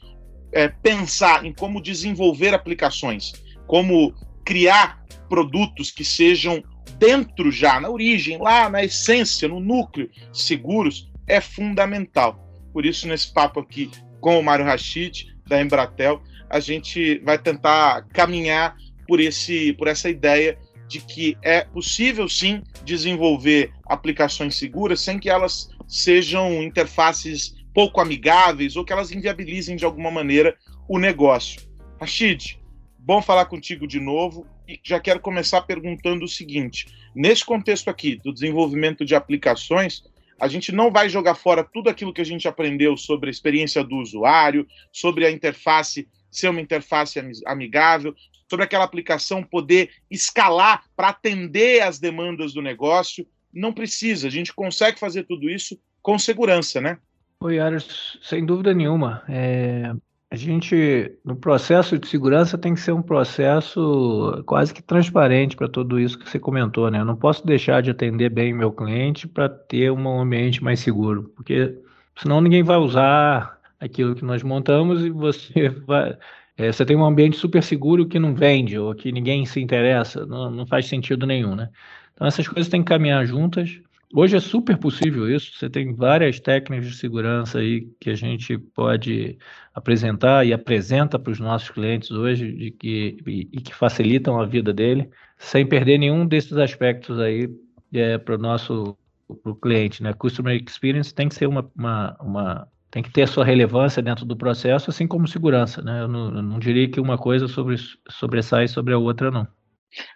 é 0.52 0.68
pensar 0.68 1.44
em 1.44 1.52
como 1.52 1.82
desenvolver 1.82 2.54
aplicações, 2.54 3.32
como 3.66 4.14
criar 4.44 5.02
produtos 5.28 5.90
que 5.90 6.04
sejam 6.04 6.62
dentro 6.98 7.50
já, 7.50 7.80
na 7.80 7.90
origem, 7.90 8.38
lá 8.38 8.68
na 8.68 8.84
essência, 8.84 9.48
no 9.48 9.58
núcleo, 9.58 10.10
seguros, 10.32 11.10
é 11.26 11.40
fundamental. 11.40 12.38
Por 12.72 12.84
isso, 12.86 13.08
nesse 13.08 13.32
papo 13.32 13.60
aqui 13.60 13.90
com 14.20 14.38
o 14.38 14.42
Mário 14.42 14.64
Rachid, 14.64 15.32
da 15.46 15.60
Embratel, 15.60 16.22
a 16.48 16.60
gente 16.60 17.18
vai 17.20 17.38
tentar 17.38 18.06
caminhar 18.08 18.76
por, 19.12 19.20
esse, 19.20 19.74
por 19.74 19.88
essa 19.88 20.08
ideia 20.08 20.58
de 20.88 20.98
que 20.98 21.36
é 21.42 21.60
possível 21.60 22.26
sim 22.30 22.62
desenvolver 22.82 23.70
aplicações 23.84 24.56
seguras 24.56 25.02
sem 25.02 25.18
que 25.18 25.28
elas 25.28 25.68
sejam 25.86 26.62
interfaces 26.62 27.54
pouco 27.74 28.00
amigáveis 28.00 28.74
ou 28.74 28.86
que 28.86 28.90
elas 28.90 29.12
inviabilizem 29.12 29.76
de 29.76 29.84
alguma 29.84 30.10
maneira 30.10 30.56
o 30.88 30.98
negócio. 30.98 31.60
Rashid, 32.00 32.58
bom 32.98 33.20
falar 33.20 33.44
contigo 33.44 33.86
de 33.86 34.00
novo 34.00 34.46
e 34.66 34.80
já 34.82 34.98
quero 34.98 35.20
começar 35.20 35.60
perguntando 35.60 36.24
o 36.24 36.28
seguinte: 36.28 36.86
nesse 37.14 37.44
contexto 37.44 37.90
aqui 37.90 38.16
do 38.16 38.32
desenvolvimento 38.32 39.04
de 39.04 39.14
aplicações, 39.14 40.02
A 40.40 40.48
gente 40.48 40.72
não 40.72 40.90
vai 40.90 41.08
jogar 41.08 41.36
fora 41.36 41.62
tudo 41.62 41.88
aquilo 41.88 42.12
que 42.12 42.20
a 42.20 42.24
gente 42.24 42.48
aprendeu 42.48 42.96
sobre 42.96 43.28
a 43.28 43.30
experiência 43.30 43.84
do 43.84 43.96
usuário, 43.98 44.66
sobre 44.90 45.24
a 45.24 45.30
interface 45.30 46.08
ser 46.32 46.48
uma 46.48 46.62
interface 46.62 47.20
amigável, 47.46 48.14
sobre 48.52 48.66
aquela 48.66 48.84
aplicação 48.84 49.42
poder 49.42 49.88
escalar 50.10 50.82
para 50.94 51.08
atender 51.08 51.80
às 51.80 51.98
demandas 51.98 52.52
do 52.52 52.60
negócio. 52.60 53.26
Não 53.50 53.72
precisa, 53.72 54.28
a 54.28 54.30
gente 54.30 54.52
consegue 54.52 55.00
fazer 55.00 55.22
tudo 55.22 55.48
isso 55.48 55.78
com 56.02 56.18
segurança, 56.18 56.78
né? 56.78 56.98
Oi, 57.40 57.58
Aras, 57.58 58.18
sem 58.22 58.44
dúvida 58.44 58.74
nenhuma. 58.74 59.22
É, 59.26 59.94
a 60.30 60.36
gente, 60.36 61.16
no 61.24 61.34
processo 61.34 61.98
de 61.98 62.06
segurança, 62.06 62.58
tem 62.58 62.74
que 62.74 62.80
ser 62.80 62.92
um 62.92 63.00
processo 63.00 64.42
quase 64.44 64.74
que 64.74 64.82
transparente 64.82 65.56
para 65.56 65.66
tudo 65.66 65.98
isso 65.98 66.18
que 66.18 66.28
você 66.28 66.38
comentou, 66.38 66.90
né? 66.90 67.00
Eu 67.00 67.06
não 67.06 67.16
posso 67.16 67.46
deixar 67.46 67.80
de 67.80 67.90
atender 67.90 68.28
bem 68.28 68.52
meu 68.52 68.70
cliente 68.70 69.26
para 69.26 69.48
ter 69.48 69.90
um 69.90 70.20
ambiente 70.20 70.62
mais 70.62 70.80
seguro, 70.80 71.32
porque 71.34 71.74
senão 72.20 72.42
ninguém 72.42 72.62
vai 72.62 72.76
usar 72.76 73.58
aquilo 73.80 74.14
que 74.14 74.26
nós 74.26 74.42
montamos 74.42 75.02
e 75.02 75.08
você 75.08 75.70
vai. 75.88 76.18
É, 76.62 76.70
você 76.70 76.86
tem 76.86 76.96
um 76.96 77.04
ambiente 77.04 77.36
super 77.36 77.62
seguro 77.62 78.06
que 78.06 78.18
não 78.18 78.34
vende 78.34 78.78
ou 78.78 78.94
que 78.94 79.10
ninguém 79.10 79.44
se 79.44 79.60
interessa, 79.60 80.24
não, 80.24 80.48
não 80.48 80.66
faz 80.66 80.86
sentido 80.86 81.26
nenhum, 81.26 81.56
né? 81.56 81.68
Então 82.14 82.26
essas 82.26 82.46
coisas 82.46 82.70
têm 82.70 82.82
que 82.82 82.88
caminhar 82.88 83.26
juntas. 83.26 83.80
Hoje 84.14 84.36
é 84.36 84.40
super 84.40 84.76
possível 84.78 85.28
isso. 85.28 85.58
Você 85.58 85.68
tem 85.68 85.92
várias 85.94 86.38
técnicas 86.38 86.86
de 86.86 86.96
segurança 86.96 87.58
aí 87.58 87.88
que 87.98 88.10
a 88.10 88.14
gente 88.14 88.58
pode 88.58 89.36
apresentar 89.74 90.46
e 90.46 90.52
apresenta 90.52 91.18
para 91.18 91.32
os 91.32 91.40
nossos 91.40 91.70
clientes 91.70 92.10
hoje 92.12 92.52
de 92.52 92.70
que, 92.70 93.16
e, 93.26 93.48
e, 93.52 93.60
que 93.60 93.74
facilitam 93.74 94.40
a 94.40 94.46
vida 94.46 94.72
dele, 94.72 95.08
sem 95.38 95.66
perder 95.66 95.98
nenhum 95.98 96.26
desses 96.26 96.56
aspectos 96.56 97.18
aí 97.18 97.48
é, 97.92 98.18
para 98.18 98.36
o 98.36 98.38
nosso 98.38 98.96
pro 99.42 99.56
cliente. 99.56 100.02
Né? 100.02 100.12
Customer 100.12 100.62
Experience 100.62 101.14
tem 101.14 101.28
que 101.28 101.34
ser 101.34 101.48
uma, 101.48 101.68
uma, 101.76 102.16
uma, 102.20 102.68
tem 102.92 103.02
que 103.02 103.10
ter 103.10 103.26
sua 103.26 103.42
relevância 103.42 104.02
dentro 104.02 104.26
do 104.26 104.36
processo, 104.36 104.90
assim 104.90 105.06
como 105.08 105.26
segurança. 105.26 105.80
Né? 105.80 106.02
Eu, 106.02 106.08
não, 106.08 106.36
eu 106.36 106.42
não 106.42 106.58
diria 106.58 106.88
que 106.90 107.00
uma 107.00 107.16
coisa 107.16 107.48
sobre, 107.48 107.76
sobressai 108.10 108.68
sobre 108.68 108.92
a 108.92 108.98
outra, 108.98 109.30
não. 109.30 109.48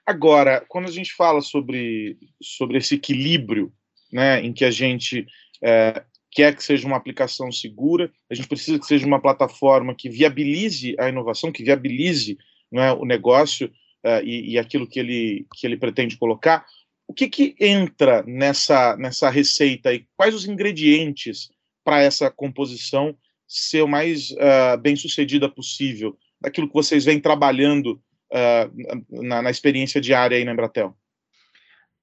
Agora, 0.05 0.63
quando 0.69 0.87
a 0.87 0.91
gente 0.91 1.15
fala 1.15 1.41
sobre, 1.41 2.19
sobre 2.41 2.77
esse 2.77 2.95
equilíbrio 2.95 3.73
né, 4.13 4.43
em 4.43 4.53
que 4.53 4.63
a 4.63 4.71
gente 4.71 5.27
é, 5.65 6.05
quer 6.31 6.55
que 6.55 6.63
seja 6.63 6.87
uma 6.87 6.99
aplicação 6.99 7.51
segura, 7.51 8.13
a 8.31 8.35
gente 8.35 8.47
precisa 8.47 8.79
que 8.79 8.85
seja 8.85 9.07
uma 9.07 9.23
plataforma 9.23 9.95
que 9.95 10.11
viabilize 10.11 10.95
a 10.99 11.09
inovação, 11.09 11.51
que 11.51 11.65
viabilize 11.65 12.37
né, 12.71 12.93
o 12.93 13.07
negócio 13.07 13.69
uh, 14.05 14.23
e, 14.23 14.53
e, 14.53 14.59
aquilo 14.59 14.87
que 14.87 15.01
ele, 15.01 15.47
que 15.55 15.67
ele 15.67 15.79
pretende 15.79 16.19
colocar. 16.19 16.67
O 17.09 17.15
que, 17.15 17.27
que 17.27 17.57
entra 17.59 18.23
nessa, 18.27 18.99
nessa 18.99 19.31
receita 19.31 19.95
e 19.95 20.07
quais 20.15 20.35
os 20.35 20.47
ingredientes 20.47 21.51
para 21.87 22.03
essa 22.03 22.29
composição 22.29 23.17
ser 23.47 23.83
o 23.83 23.87
mais 23.87 24.33
uh, 24.33 24.77
bem 24.83 24.97
sucedida 24.97 25.49
possível, 25.49 26.19
daquilo 26.41 26.67
que 26.67 26.75
vocês 26.75 27.05
vêm 27.05 27.21
trabalhando 27.21 28.03
uh, 28.33 29.23
na, 29.23 29.41
na 29.41 29.51
experiência 29.51 30.01
diária 30.01 30.37
aí 30.37 30.45
na 30.45 30.53
Embratel? 30.53 30.97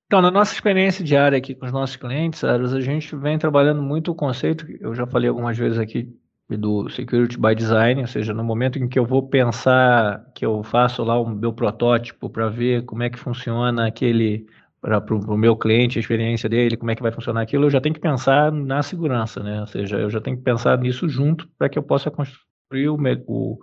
Então, 0.05 0.21
na 0.21 0.31
nossa 0.31 0.53
experiência 0.53 1.03
diária 1.03 1.37
aqui 1.37 1.53
com 1.53 1.65
os 1.65 1.71
nossos 1.73 1.97
clientes, 1.97 2.45
a 2.45 2.79
gente 2.79 3.13
vem 3.17 3.37
trabalhando 3.37 3.81
muito 3.81 4.11
o 4.11 4.15
conceito, 4.15 4.65
eu 4.79 4.95
já 4.95 5.05
falei 5.05 5.27
algumas 5.27 5.57
vezes 5.57 5.77
aqui, 5.77 6.07
do 6.49 6.87
Security 6.89 7.37
by 7.37 7.53
Design, 7.53 7.99
ou 7.99 8.07
seja, 8.07 8.33
no 8.33 8.43
momento 8.43 8.79
em 8.79 8.87
que 8.87 8.97
eu 8.97 9.05
vou 9.05 9.27
pensar, 9.27 10.23
que 10.33 10.45
eu 10.45 10.63
faço 10.63 11.03
lá 11.03 11.19
o 11.19 11.27
meu 11.27 11.51
protótipo 11.51 12.29
para 12.29 12.47
ver 12.47 12.85
como 12.85 13.03
é 13.03 13.09
que 13.09 13.19
funciona 13.19 13.87
aquele, 13.87 14.45
para 14.83 15.15
o 15.15 15.37
meu 15.37 15.55
cliente, 15.55 15.97
a 15.97 16.01
experiência 16.01 16.49
dele, 16.49 16.75
como 16.75 16.91
é 16.91 16.95
que 16.95 17.01
vai 17.01 17.11
funcionar 17.11 17.41
aquilo, 17.41 17.65
eu 17.65 17.69
já 17.69 17.79
tenho 17.79 17.95
que 17.95 18.01
pensar 18.01 18.51
na 18.51 18.83
segurança, 18.83 19.41
né? 19.41 19.61
Ou 19.61 19.67
seja, 19.67 19.97
eu 19.97 20.09
já 20.09 20.19
tenho 20.19 20.35
que 20.35 20.43
pensar 20.43 20.77
nisso 20.77 21.07
junto 21.07 21.47
para 21.57 21.69
que 21.69 21.79
eu 21.79 21.83
possa 21.83 22.11
construir 22.11 22.89
o, 22.89 22.97
o 23.25 23.59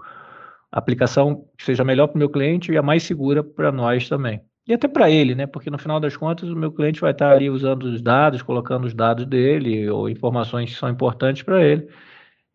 a 0.72 0.78
aplicação 0.78 1.44
que 1.58 1.64
seja 1.64 1.84
melhor 1.84 2.06
para 2.06 2.16
o 2.16 2.18
meu 2.18 2.30
cliente 2.30 2.72
e 2.72 2.78
a 2.78 2.82
mais 2.82 3.02
segura 3.02 3.44
para 3.44 3.70
nós 3.70 4.08
também. 4.08 4.40
E 4.66 4.72
até 4.72 4.88
para 4.88 5.10
ele, 5.10 5.34
né? 5.34 5.46
Porque 5.46 5.68
no 5.68 5.78
final 5.78 6.00
das 6.00 6.16
contas 6.16 6.48
o 6.48 6.56
meu 6.56 6.72
cliente 6.72 7.00
vai 7.00 7.10
estar 7.10 7.32
ali 7.32 7.50
usando 7.50 7.82
os 7.82 8.00
dados, 8.00 8.40
colocando 8.40 8.86
os 8.86 8.94
dados 8.94 9.26
dele 9.26 9.90
ou 9.90 10.08
informações 10.08 10.70
que 10.72 10.78
são 10.78 10.88
importantes 10.88 11.42
para 11.42 11.62
ele 11.62 11.86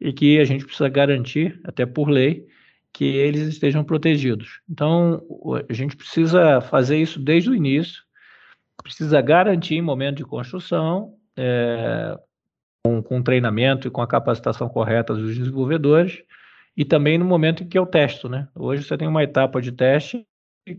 e 0.01 0.11
que 0.11 0.39
a 0.39 0.43
gente 0.43 0.65
precisa 0.65 0.89
garantir, 0.89 1.59
até 1.63 1.85
por 1.85 2.09
lei, 2.09 2.45
que 2.91 3.05
eles 3.05 3.47
estejam 3.47 3.83
protegidos. 3.83 4.61
Então, 4.67 5.21
a 5.69 5.73
gente 5.73 5.95
precisa 5.95 6.61
fazer 6.61 6.97
isso 6.97 7.19
desde 7.19 7.49
o 7.49 7.55
início, 7.55 8.04
precisa 8.85 9.19
garantir 9.19 9.73
em 9.73 9.81
momento 9.81 10.17
de 10.17 10.23
construção, 10.23 11.15
é, 11.35 12.15
com, 12.85 13.01
com 13.01 13.23
treinamento 13.23 13.87
e 13.87 13.91
com 13.91 13.99
a 13.99 14.07
capacitação 14.07 14.69
correta 14.69 15.15
dos 15.15 15.35
desenvolvedores, 15.35 16.21
e 16.77 16.85
também 16.85 17.17
no 17.17 17.25
momento 17.25 17.63
em 17.63 17.67
que 17.67 17.79
eu 17.79 17.87
testo, 17.87 18.29
né? 18.29 18.47
Hoje 18.53 18.83
você 18.83 18.95
tem 18.95 19.07
uma 19.07 19.23
etapa 19.23 19.59
de 19.59 19.71
teste 19.71 20.23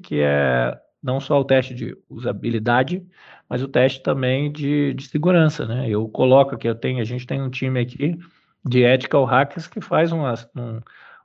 que 0.04 0.20
é 0.20 0.78
não 1.02 1.18
só 1.18 1.40
o 1.40 1.44
teste 1.44 1.74
de 1.74 1.96
usabilidade, 2.08 3.04
mas 3.48 3.60
o 3.60 3.68
teste 3.68 4.00
também 4.00 4.52
de, 4.52 4.94
de 4.94 5.08
segurança, 5.08 5.66
né? 5.66 5.88
Eu 5.88 6.08
coloco 6.08 6.56
que 6.56 6.68
eu 6.68 6.76
tenho, 6.76 7.00
a 7.00 7.04
gente 7.04 7.26
tem 7.26 7.42
um 7.42 7.50
time 7.50 7.80
aqui 7.80 8.16
de 8.64 8.84
ethical 8.84 9.24
hackers 9.24 9.66
que 9.66 9.80
faz 9.80 10.12
um, 10.12 10.22
um, 10.56 10.80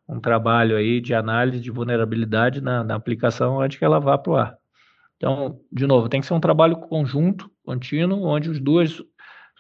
um 0.10 0.20
trabalho 0.20 0.78
aí 0.78 1.00
de 1.00 1.14
análise 1.14 1.60
de 1.60 1.70
vulnerabilidade 1.70 2.60
na, 2.60 2.84
na 2.84 2.96
aplicação 2.96 3.62
antes 3.62 3.78
que 3.78 3.86
ela 3.86 4.00
vá 4.00 4.18
para 4.18 4.32
o 4.32 4.36
ar. 4.36 4.61
Então, 5.22 5.62
de 5.72 5.86
novo, 5.86 6.10
tem 6.10 6.20
que 6.20 6.26
ser 6.26 6.34
um 6.34 6.40
trabalho 6.40 6.78
conjunto, 6.78 7.48
contínuo, 7.64 8.26
onde 8.26 8.50
os 8.50 8.60
duas, 8.60 9.04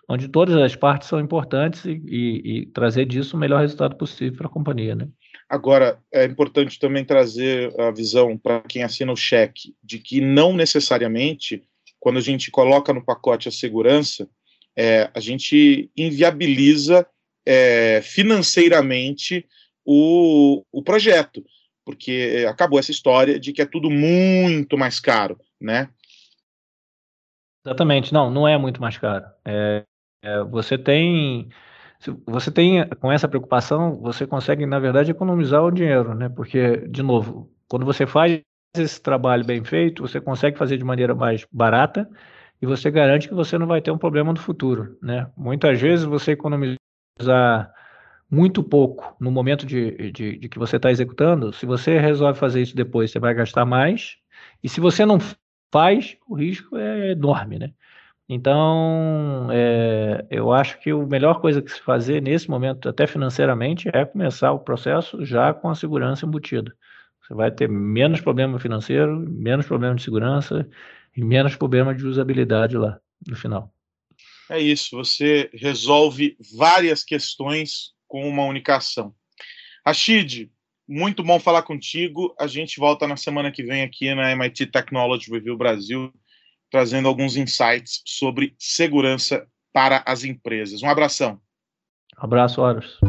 onde 0.09 0.27
todas 0.27 0.55
as 0.55 0.75
partes 0.75 1.07
são 1.07 1.19
importantes 1.19 1.85
e, 1.85 2.01
e, 2.03 2.61
e 2.61 2.65
trazer 2.65 3.05
disso 3.05 3.37
o 3.37 3.39
melhor 3.39 3.61
resultado 3.61 3.95
possível 3.95 4.35
para 4.39 4.47
a 4.47 4.51
companhia, 4.51 4.95
né? 4.95 5.07
Agora, 5.47 5.99
é 6.11 6.25
importante 6.25 6.79
também 6.79 7.05
trazer 7.05 7.79
a 7.79 7.91
visão 7.91 8.35
para 8.35 8.61
quem 8.61 8.81
assina 8.81 9.11
o 9.11 9.15
cheque 9.15 9.75
de 9.83 9.99
que 9.99 10.19
não 10.19 10.51
necessariamente, 10.51 11.61
quando 11.99 12.17
a 12.17 12.21
gente 12.21 12.49
coloca 12.49 12.91
no 12.91 13.05
pacote 13.05 13.47
a 13.47 13.51
segurança, 13.51 14.27
é, 14.75 15.11
a 15.13 15.19
gente 15.19 15.91
inviabiliza 15.95 17.05
é, 17.45 18.01
financeiramente 18.01 19.45
o, 19.85 20.63
o 20.71 20.81
projeto, 20.81 21.43
porque 21.85 22.47
acabou 22.49 22.79
essa 22.79 22.89
história 22.89 23.39
de 23.39 23.53
que 23.53 23.61
é 23.61 23.65
tudo 23.65 23.91
muito 23.91 24.75
mais 24.75 24.99
caro, 24.99 25.37
né? 25.61 25.89
Exatamente, 27.65 28.11
não, 28.13 28.29
não 28.31 28.47
é 28.47 28.57
muito 28.57 28.81
mais 28.81 28.97
caro. 28.97 29.25
É, 29.45 29.85
é, 30.23 30.43
você 30.43 30.77
tem 30.77 31.49
você 32.25 32.51
tem 32.51 32.87
com 32.99 33.11
essa 33.11 33.27
preocupação, 33.27 33.95
você 34.01 34.25
consegue, 34.27 34.65
na 34.65 34.79
verdade, 34.79 35.11
economizar 35.11 35.63
o 35.63 35.71
dinheiro, 35.71 36.15
né? 36.15 36.29
Porque, 36.29 36.77
de 36.87 37.03
novo, 37.03 37.51
quando 37.69 37.85
você 37.85 38.07
faz 38.07 38.41
esse 38.75 39.01
trabalho 39.01 39.45
bem 39.45 39.63
feito, 39.63 40.01
você 40.01 40.19
consegue 40.21 40.57
fazer 40.57 40.77
de 40.77 40.83
maneira 40.83 41.13
mais 41.15 41.45
barata 41.51 42.09
e 42.61 42.65
você 42.65 42.89
garante 42.91 43.27
que 43.27 43.35
você 43.35 43.57
não 43.57 43.67
vai 43.67 43.81
ter 43.81 43.91
um 43.91 43.97
problema 43.99 44.33
no 44.33 44.39
futuro, 44.39 44.97
né? 45.01 45.29
Muitas 45.37 45.79
vezes 45.81 46.05
você 46.05 46.31
economizar 46.33 46.77
muito 48.29 48.63
pouco 48.63 49.15
no 49.19 49.31
momento 49.31 49.65
de, 49.65 50.11
de, 50.11 50.37
de 50.39 50.49
que 50.49 50.59
você 50.59 50.77
está 50.77 50.91
executando, 50.91 51.53
se 51.53 51.65
você 51.65 51.99
resolve 51.99 52.39
fazer 52.39 52.61
isso 52.61 52.75
depois, 52.75 53.11
você 53.11 53.19
vai 53.19 53.33
gastar 53.33 53.65
mais, 53.65 54.17
e 54.63 54.69
se 54.69 54.79
você 54.79 55.05
não 55.05 55.19
faz, 55.71 56.17
o 56.27 56.35
risco 56.35 56.77
é 56.77 57.11
enorme, 57.11 57.57
né? 57.59 57.73
Então, 58.33 59.49
é, 59.51 60.25
eu 60.29 60.53
acho 60.53 60.79
que 60.79 60.89
a 60.89 60.97
melhor 60.97 61.41
coisa 61.41 61.61
que 61.61 61.71
se 61.71 61.81
fazer 61.81 62.21
nesse 62.21 62.49
momento, 62.49 62.87
até 62.87 63.05
financeiramente, 63.05 63.89
é 63.91 64.05
começar 64.05 64.53
o 64.53 64.59
processo 64.59 65.25
já 65.25 65.53
com 65.53 65.69
a 65.69 65.75
segurança 65.75 66.25
embutida. 66.25 66.73
Você 67.21 67.33
vai 67.33 67.51
ter 67.51 67.67
menos 67.67 68.21
problema 68.21 68.57
financeiro, 68.57 69.19
menos 69.19 69.65
problema 69.65 69.95
de 69.95 70.03
segurança 70.03 70.67
e 71.15 71.23
menos 71.23 71.55
problema 71.55 71.93
de 71.93 72.05
usabilidade 72.05 72.77
lá 72.77 72.99
no 73.27 73.35
final. 73.35 73.73
É 74.49 74.59
isso, 74.59 74.95
você 74.95 75.49
resolve 75.53 76.37
várias 76.57 77.03
questões 77.03 77.93
com 78.07 78.27
uma 78.27 78.45
única 78.45 78.77
ação. 78.77 79.13
Rashid, 79.85 80.49
muito 80.91 81.23
bom 81.23 81.39
falar 81.39 81.61
contigo. 81.61 82.35
A 82.37 82.47
gente 82.47 82.77
volta 82.77 83.07
na 83.07 83.15
semana 83.15 83.49
que 83.49 83.63
vem 83.63 83.81
aqui 83.81 84.13
na 84.13 84.29
MIT 84.31 84.65
Technology 84.65 85.31
Review 85.31 85.57
Brasil 85.57 86.11
trazendo 86.69 87.07
alguns 87.07 87.37
insights 87.37 88.01
sobre 88.05 88.53
segurança 88.59 89.47
para 89.73 90.03
as 90.05 90.25
empresas. 90.25 90.83
Um 90.83 90.89
abração. 90.89 91.39
abraço, 92.17 92.61
Horus. 92.61 92.99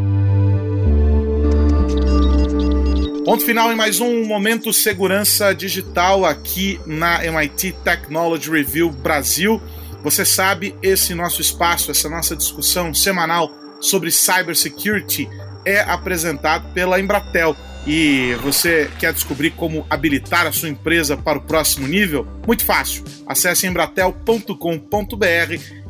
Ponto 3.24 3.44
final 3.44 3.72
em 3.72 3.76
mais 3.76 4.00
um 4.00 4.24
Momento 4.26 4.72
Segurança 4.72 5.52
Digital 5.52 6.24
aqui 6.24 6.78
na 6.86 7.24
MIT 7.24 7.72
Technology 7.84 8.48
Review 8.48 8.90
Brasil. 8.90 9.60
Você 10.04 10.24
sabe, 10.24 10.76
esse 10.82 11.14
nosso 11.14 11.40
espaço, 11.40 11.90
essa 11.90 12.08
nossa 12.08 12.36
discussão 12.36 12.94
semanal 12.94 13.50
sobre 13.80 14.10
cybersecurity 14.12 15.28
é 15.64 15.80
apresentado 15.80 16.72
pela 16.72 17.00
Embratel 17.00 17.56
e 17.86 18.34
você 18.42 18.90
quer 18.98 19.12
descobrir 19.12 19.50
como 19.50 19.84
habilitar 19.90 20.46
a 20.46 20.52
sua 20.52 20.68
empresa 20.68 21.16
para 21.16 21.38
o 21.38 21.42
próximo 21.42 21.88
nível? 21.88 22.26
Muito 22.46 22.64
fácil. 22.64 23.04
Acesse 23.26 23.66
embratel.com.br 23.66 24.56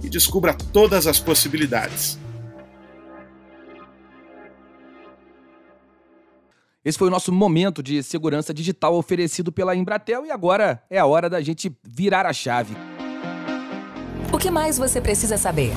e 0.03 0.09
descubra 0.09 0.55
todas 0.55 1.07
as 1.07 1.21
possibilidades. 1.21 2.19
Esse 6.85 6.99
foi 6.99 7.07
o 7.07 7.11
nosso 7.11 7.31
momento 7.31 7.81
de 7.81 8.03
segurança 8.03 8.53
digital 8.53 8.97
oferecido 8.97 9.53
pela 9.53 9.77
Embratel 9.77 10.27
e 10.27 10.33
agora 10.33 10.83
é 10.91 10.99
a 10.99 11.07
hora 11.07 11.31
da 11.31 11.41
gente 11.41 11.71
virar 11.85 12.27
a 12.27 12.33
chave. 12.33 12.75
O 14.33 14.39
que 14.39 14.51
mais 14.51 14.79
você 14.79 15.01
precisa 15.01 15.37
saber? 15.37 15.73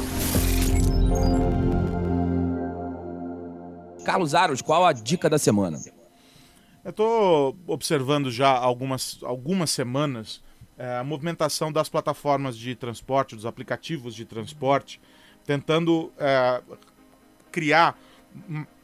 Carlos 4.04 4.34
Aros, 4.34 4.62
qual 4.62 4.86
a 4.86 4.94
dica 4.94 5.30
da 5.30 5.38
semana? 5.38 5.78
Eu 6.86 6.92
estou 6.92 7.58
observando 7.66 8.30
já 8.30 8.52
algumas, 8.52 9.18
algumas 9.24 9.72
semanas 9.72 10.44
é, 10.78 10.98
a 10.98 11.04
movimentação 11.04 11.72
das 11.72 11.90
plataformas 11.90 12.56
de 12.56 12.76
transporte, 12.76 13.34
dos 13.34 13.48
aplicativos 13.48 14.14
de 14.14 14.24
transporte, 14.24 15.02
tentando 15.44 16.14
é, 16.16 16.62
criar 17.52 17.98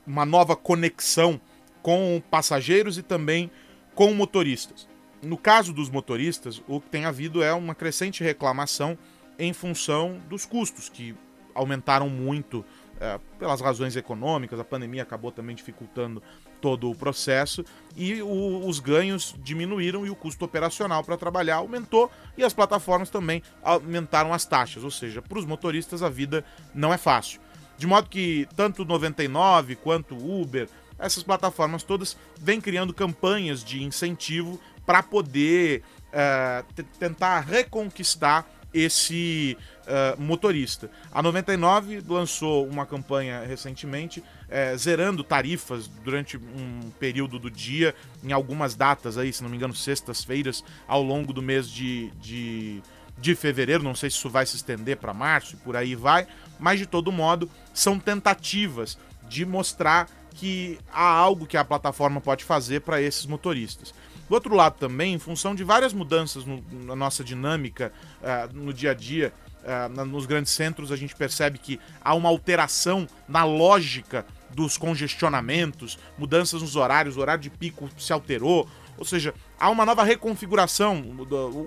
uma 0.07 0.25
nova 0.25 0.55
conexão 0.55 1.39
com 1.83 2.19
passageiros 2.31 2.97
e 2.97 3.03
também 3.03 3.51
com 3.93 4.11
motoristas. 4.15 4.89
No 5.21 5.37
caso 5.37 5.71
dos 5.71 5.87
motoristas, 5.87 6.59
o 6.67 6.81
que 6.81 6.89
tem 6.89 7.05
havido 7.05 7.43
é 7.43 7.53
uma 7.53 7.75
crescente 7.75 8.23
reclamação 8.23 8.97
em 9.37 9.53
função 9.53 10.19
dos 10.27 10.43
custos, 10.43 10.89
que 10.89 11.15
aumentaram 11.53 12.09
muito 12.09 12.65
é, 13.01 13.19
pelas 13.39 13.59
razões 13.59 13.95
econômicas, 13.95 14.59
a 14.59 14.63
pandemia 14.63 15.01
acabou 15.01 15.31
também 15.31 15.55
dificultando 15.55 16.21
todo 16.61 16.87
o 16.87 16.95
processo 16.95 17.65
e 17.97 18.21
o, 18.21 18.67
os 18.67 18.79
ganhos 18.79 19.33
diminuíram 19.39 20.05
e 20.05 20.11
o 20.11 20.15
custo 20.15 20.45
operacional 20.45 21.03
para 21.03 21.17
trabalhar 21.17 21.55
aumentou 21.55 22.11
e 22.37 22.43
as 22.43 22.53
plataformas 22.53 23.09
também 23.09 23.41
aumentaram 23.63 24.31
as 24.31 24.45
taxas, 24.45 24.83
ou 24.83 24.91
seja, 24.91 25.19
para 25.19 25.39
os 25.39 25.45
motoristas 25.45 26.03
a 26.03 26.09
vida 26.09 26.45
não 26.75 26.93
é 26.93 26.97
fácil. 26.97 27.41
De 27.75 27.87
modo 27.87 28.07
que 28.07 28.47
tanto 28.55 28.83
o 28.83 28.85
99 28.85 29.75
quanto 29.77 30.15
Uber, 30.15 30.69
essas 30.99 31.23
plataformas 31.23 31.81
todas 31.81 32.15
vêm 32.39 32.61
criando 32.61 32.93
campanhas 32.93 33.63
de 33.63 33.81
incentivo 33.81 34.59
para 34.85 35.01
poder 35.01 35.81
é, 36.13 36.63
tentar 36.99 37.39
reconquistar 37.39 38.47
esse 38.71 39.57
uh, 39.81 40.21
motorista. 40.21 40.89
A 41.11 41.21
99 41.21 42.03
lançou 42.07 42.67
uma 42.67 42.85
campanha 42.85 43.43
recentemente 43.45 44.23
é, 44.49 44.75
zerando 44.75 45.23
tarifas 45.23 45.87
durante 45.87 46.37
um 46.37 46.91
período 46.99 47.39
do 47.39 47.49
dia, 47.49 47.95
em 48.23 48.31
algumas 48.31 48.75
datas 48.75 49.17
aí, 49.17 49.31
se 49.31 49.41
não 49.41 49.49
me 49.49 49.55
engano, 49.55 49.73
sextas-feiras, 49.73 50.63
ao 50.87 51.01
longo 51.01 51.31
do 51.31 51.41
mês 51.41 51.69
de, 51.69 52.11
de, 52.21 52.81
de 53.17 53.35
fevereiro. 53.35 53.83
Não 53.83 53.95
sei 53.95 54.09
se 54.09 54.17
isso 54.17 54.29
vai 54.29 54.45
se 54.45 54.57
estender 54.57 54.97
para 54.97 55.13
março 55.13 55.55
e 55.55 55.57
por 55.57 55.75
aí 55.75 55.95
vai, 55.95 56.27
mas 56.59 56.79
de 56.79 56.85
todo 56.85 57.11
modo 57.11 57.49
são 57.73 57.97
tentativas 57.97 58.97
de 59.29 59.45
mostrar 59.45 60.09
que 60.35 60.77
há 60.91 61.03
algo 61.03 61.45
que 61.45 61.57
a 61.57 61.63
plataforma 61.63 62.19
pode 62.19 62.43
fazer 62.43 62.81
para 62.81 63.01
esses 63.01 63.25
motoristas. 63.25 63.93
Do 64.27 64.35
outro 64.35 64.55
lado 64.55 64.77
também, 64.77 65.13
em 65.13 65.19
função 65.19 65.53
de 65.53 65.63
várias 65.63 65.91
mudanças 65.91 66.45
no, 66.45 66.63
na 66.85 66.95
nossa 66.95 67.23
dinâmica 67.23 67.91
uh, 68.21 68.53
no 68.53 68.73
dia 68.73 68.91
a 68.91 68.93
dia, 68.93 69.33
uh, 69.63 70.05
nos 70.05 70.25
grandes 70.25 70.51
centros, 70.51 70.91
a 70.91 70.95
gente 70.95 71.15
percebe 71.15 71.57
que 71.57 71.79
há 72.01 72.13
uma 72.13 72.29
alteração 72.29 73.07
na 73.27 73.43
lógica 73.43 74.25
dos 74.49 74.77
congestionamentos, 74.77 75.97
mudanças 76.17 76.61
nos 76.61 76.75
horários, 76.75 77.17
o 77.17 77.21
horário 77.21 77.41
de 77.41 77.49
pico 77.49 77.89
se 77.97 78.11
alterou, 78.11 78.67
ou 78.97 79.05
seja, 79.05 79.33
há 79.59 79.69
uma 79.69 79.85
nova 79.85 80.03
reconfiguração 80.03 81.03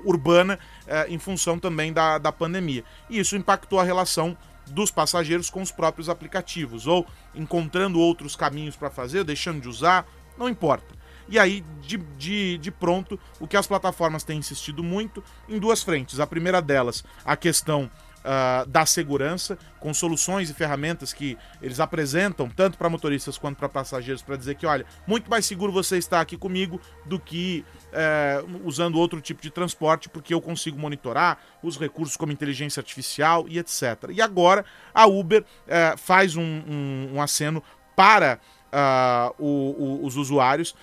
urbana 0.04 0.58
uh, 0.86 1.12
em 1.12 1.18
função 1.18 1.58
também 1.58 1.92
da, 1.92 2.18
da 2.18 2.30
pandemia. 2.30 2.84
E 3.10 3.18
isso 3.18 3.36
impactou 3.36 3.80
a 3.80 3.84
relação 3.84 4.36
dos 4.66 4.90
passageiros 4.90 5.50
com 5.50 5.60
os 5.60 5.70
próprios 5.70 6.08
aplicativos, 6.08 6.86
ou 6.86 7.06
encontrando 7.34 7.98
outros 7.98 8.36
caminhos 8.36 8.76
para 8.76 8.90
fazer, 8.90 9.24
deixando 9.24 9.60
de 9.60 9.68
usar, 9.68 10.06
não 10.38 10.48
importa. 10.48 11.03
E 11.28 11.38
aí, 11.38 11.64
de, 11.80 11.96
de, 11.96 12.58
de 12.58 12.70
pronto, 12.70 13.18
o 13.40 13.46
que 13.46 13.56
as 13.56 13.66
plataformas 13.66 14.24
têm 14.24 14.38
insistido 14.38 14.82
muito 14.82 15.22
em 15.48 15.58
duas 15.58 15.82
frentes. 15.82 16.20
A 16.20 16.26
primeira 16.26 16.60
delas, 16.60 17.04
a 17.24 17.36
questão 17.36 17.90
Uh, 18.24 18.66
da 18.66 18.86
segurança, 18.86 19.58
com 19.78 19.92
soluções 19.92 20.48
e 20.48 20.54
ferramentas 20.54 21.12
que 21.12 21.36
eles 21.60 21.78
apresentam, 21.78 22.48
tanto 22.48 22.78
para 22.78 22.88
motoristas 22.88 23.36
quanto 23.36 23.58
para 23.58 23.68
passageiros, 23.68 24.22
para 24.22 24.34
dizer 24.34 24.54
que, 24.54 24.64
olha, 24.64 24.86
muito 25.06 25.28
mais 25.28 25.44
seguro 25.44 25.70
você 25.70 25.98
estar 25.98 26.22
aqui 26.22 26.34
comigo 26.34 26.80
do 27.04 27.20
que 27.20 27.66
uh, 27.92 28.66
usando 28.66 28.98
outro 28.98 29.20
tipo 29.20 29.42
de 29.42 29.50
transporte, 29.50 30.08
porque 30.08 30.32
eu 30.32 30.40
consigo 30.40 30.78
monitorar 30.78 31.38
os 31.62 31.78
recursos 31.78 32.16
como 32.16 32.32
inteligência 32.32 32.80
artificial 32.80 33.44
e 33.46 33.58
etc. 33.58 34.08
E 34.08 34.22
agora 34.22 34.64
a 34.94 35.06
Uber 35.06 35.42
uh, 35.42 35.98
faz 35.98 36.34
um, 36.34 36.62
um, 36.66 37.10
um 37.16 37.20
aceno 37.20 37.62
para 37.94 38.40
uh, 38.74 39.34
o, 39.38 40.00
o, 40.02 40.06
os 40.06 40.16
usuários, 40.16 40.74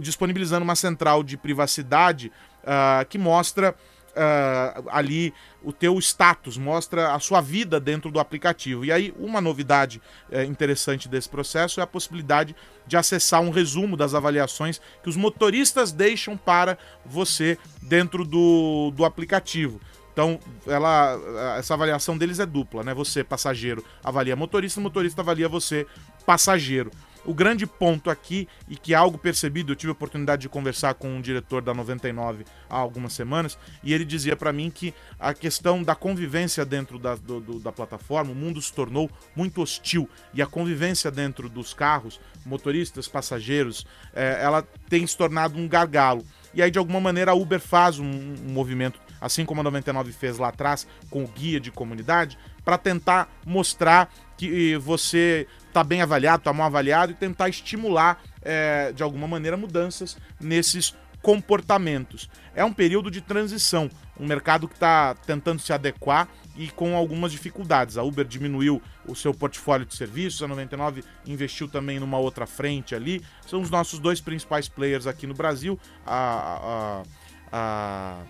disponibilizando 0.00 0.64
uma 0.64 0.74
central 0.74 1.22
de 1.22 1.36
privacidade 1.36 2.32
uh, 2.64 3.06
que 3.08 3.18
mostra 3.18 3.74
uh, 4.18 4.88
ali 4.90 5.32
o 5.62 5.72
teu 5.72 5.98
status, 5.98 6.56
mostra 6.56 7.14
a 7.14 7.20
sua 7.20 7.40
vida 7.40 7.78
dentro 7.78 8.10
do 8.10 8.18
aplicativo. 8.18 8.84
E 8.84 8.90
aí, 8.90 9.14
uma 9.18 9.40
novidade 9.40 10.00
uh, 10.30 10.42
interessante 10.42 11.08
desse 11.08 11.28
processo 11.28 11.80
é 11.80 11.82
a 11.82 11.86
possibilidade 11.86 12.56
de 12.86 12.96
acessar 12.96 13.40
um 13.40 13.50
resumo 13.50 13.96
das 13.96 14.14
avaliações 14.14 14.80
que 15.02 15.08
os 15.08 15.16
motoristas 15.16 15.92
deixam 15.92 16.36
para 16.36 16.76
você 17.04 17.58
dentro 17.82 18.24
do, 18.24 18.90
do 18.94 19.04
aplicativo. 19.04 19.80
Então, 20.12 20.40
ela, 20.66 21.16
essa 21.56 21.74
avaliação 21.74 22.18
deles 22.18 22.40
é 22.40 22.46
dupla, 22.46 22.82
né? 22.82 22.92
Você, 22.92 23.22
passageiro, 23.22 23.84
avalia 24.02 24.34
motorista, 24.34 24.80
motorista 24.80 25.20
avalia 25.20 25.48
você, 25.48 25.86
passageiro. 26.26 26.90
O 27.24 27.34
grande 27.34 27.66
ponto 27.66 28.10
aqui, 28.10 28.48
e 28.68 28.76
que 28.76 28.94
é 28.94 28.96
algo 28.96 29.18
percebido, 29.18 29.72
eu 29.72 29.76
tive 29.76 29.90
a 29.90 29.92
oportunidade 29.92 30.42
de 30.42 30.48
conversar 30.48 30.94
com 30.94 31.08
um 31.08 31.20
diretor 31.20 31.60
da 31.60 31.74
99 31.74 32.44
há 32.68 32.76
algumas 32.76 33.12
semanas, 33.12 33.58
e 33.82 33.92
ele 33.92 34.04
dizia 34.04 34.36
para 34.36 34.52
mim 34.52 34.70
que 34.70 34.94
a 35.18 35.34
questão 35.34 35.82
da 35.82 35.94
convivência 35.94 36.64
dentro 36.64 36.98
da, 36.98 37.14
do, 37.16 37.40
do, 37.40 37.60
da 37.60 37.72
plataforma, 37.72 38.32
o 38.32 38.34
mundo 38.34 38.60
se 38.62 38.72
tornou 38.72 39.10
muito 39.36 39.60
hostil, 39.60 40.08
e 40.32 40.40
a 40.40 40.46
convivência 40.46 41.10
dentro 41.10 41.48
dos 41.48 41.74
carros, 41.74 42.20
motoristas, 42.46 43.08
passageiros, 43.08 43.86
é, 44.14 44.38
ela 44.40 44.62
tem 44.88 45.06
se 45.06 45.16
tornado 45.16 45.58
um 45.58 45.68
gargalo. 45.68 46.24
E 46.54 46.62
aí, 46.62 46.70
de 46.70 46.78
alguma 46.78 47.00
maneira, 47.00 47.32
a 47.32 47.34
Uber 47.34 47.60
faz 47.60 47.98
um, 47.98 48.06
um 48.08 48.52
movimento, 48.52 48.98
assim 49.20 49.44
como 49.44 49.60
a 49.60 49.64
99 49.64 50.12
fez 50.12 50.38
lá 50.38 50.48
atrás, 50.48 50.86
com 51.10 51.22
o 51.22 51.28
guia 51.28 51.60
de 51.60 51.70
comunidade, 51.70 52.38
para 52.68 52.76
tentar 52.76 53.32
mostrar 53.46 54.12
que 54.36 54.76
você 54.76 55.46
está 55.68 55.82
bem 55.82 56.02
avaliado, 56.02 56.42
está 56.42 56.52
mal 56.52 56.66
avaliado 56.66 57.12
e 57.12 57.14
tentar 57.14 57.48
estimular 57.48 58.22
é, 58.42 58.92
de 58.92 59.02
alguma 59.02 59.26
maneira 59.26 59.56
mudanças 59.56 60.18
nesses 60.38 60.94
comportamentos. 61.22 62.28
É 62.54 62.62
um 62.62 62.72
período 62.72 63.10
de 63.10 63.22
transição, 63.22 63.88
um 64.20 64.26
mercado 64.26 64.68
que 64.68 64.74
está 64.74 65.14
tentando 65.14 65.62
se 65.62 65.72
adequar 65.72 66.28
e 66.54 66.68
com 66.68 66.94
algumas 66.94 67.32
dificuldades. 67.32 67.96
A 67.96 68.02
Uber 68.02 68.26
diminuiu 68.26 68.82
o 69.06 69.16
seu 69.16 69.32
portfólio 69.32 69.86
de 69.86 69.96
serviços, 69.96 70.42
a 70.42 70.46
99 70.46 71.02
investiu 71.26 71.68
também 71.68 71.98
numa 71.98 72.18
outra 72.18 72.46
frente 72.46 72.94
ali. 72.94 73.24
São 73.46 73.62
os 73.62 73.70
nossos 73.70 73.98
dois 73.98 74.20
principais 74.20 74.68
players 74.68 75.06
aqui 75.06 75.26
no 75.26 75.32
Brasil. 75.32 75.80
A, 76.04 77.00
a, 77.00 77.02
a, 77.50 78.22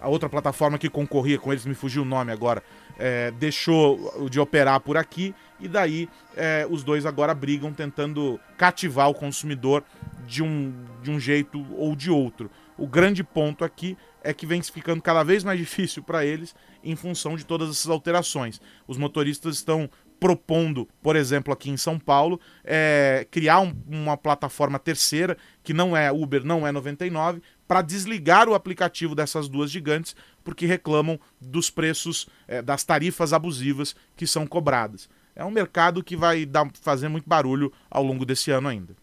a 0.00 0.08
outra 0.08 0.28
plataforma 0.28 0.78
que 0.78 0.88
concorria 0.88 1.38
com 1.38 1.52
eles, 1.52 1.64
me 1.64 1.74
fugiu 1.74 2.02
o 2.02 2.04
nome 2.04 2.32
agora, 2.32 2.62
é, 2.98 3.30
deixou 3.32 4.28
de 4.28 4.40
operar 4.40 4.80
por 4.80 4.96
aqui 4.96 5.34
e 5.60 5.68
daí 5.68 6.08
é, 6.36 6.66
os 6.68 6.82
dois 6.84 7.06
agora 7.06 7.34
brigam 7.34 7.72
tentando 7.72 8.38
cativar 8.56 9.08
o 9.08 9.14
consumidor 9.14 9.82
de 10.26 10.42
um, 10.42 10.72
de 11.02 11.10
um 11.10 11.18
jeito 11.18 11.64
ou 11.76 11.94
de 11.94 12.10
outro. 12.10 12.50
O 12.76 12.86
grande 12.86 13.24
ponto 13.24 13.64
aqui 13.64 13.96
é 14.22 14.34
que 14.34 14.46
vem 14.46 14.62
ficando 14.62 15.00
cada 15.00 15.22
vez 15.22 15.44
mais 15.44 15.58
difícil 15.60 16.02
para 16.02 16.24
eles 16.24 16.54
em 16.84 16.94
função 16.94 17.36
de 17.36 17.44
todas 17.44 17.70
essas 17.70 17.90
alterações. 17.90 18.60
Os 18.86 18.98
motoristas 18.98 19.56
estão 19.56 19.88
propondo, 20.18 20.88
por 21.02 21.14
exemplo, 21.14 21.52
aqui 21.52 21.70
em 21.70 21.76
São 21.76 21.98
Paulo, 21.98 22.40
é, 22.64 23.26
criar 23.30 23.60
um, 23.60 23.74
uma 23.86 24.16
plataforma 24.16 24.78
terceira, 24.78 25.36
que 25.62 25.74
não 25.74 25.96
é 25.96 26.10
Uber, 26.10 26.44
não 26.44 26.66
é 26.66 26.72
99, 26.72 27.42
para 27.68 27.82
desligar 27.82 28.48
o 28.48 28.54
aplicativo 28.54 29.14
dessas 29.14 29.48
duas 29.48 29.70
gigantes, 29.70 30.16
porque 30.46 30.64
reclamam 30.64 31.18
dos 31.40 31.70
preços, 31.70 32.28
é, 32.46 32.62
das 32.62 32.84
tarifas 32.84 33.32
abusivas 33.32 33.96
que 34.14 34.28
são 34.28 34.46
cobradas. 34.46 35.08
É 35.34 35.44
um 35.44 35.50
mercado 35.50 36.04
que 36.04 36.16
vai 36.16 36.46
dar, 36.46 36.70
fazer 36.80 37.08
muito 37.08 37.28
barulho 37.28 37.72
ao 37.90 38.04
longo 38.04 38.24
desse 38.24 38.52
ano 38.52 38.68
ainda. 38.68 38.94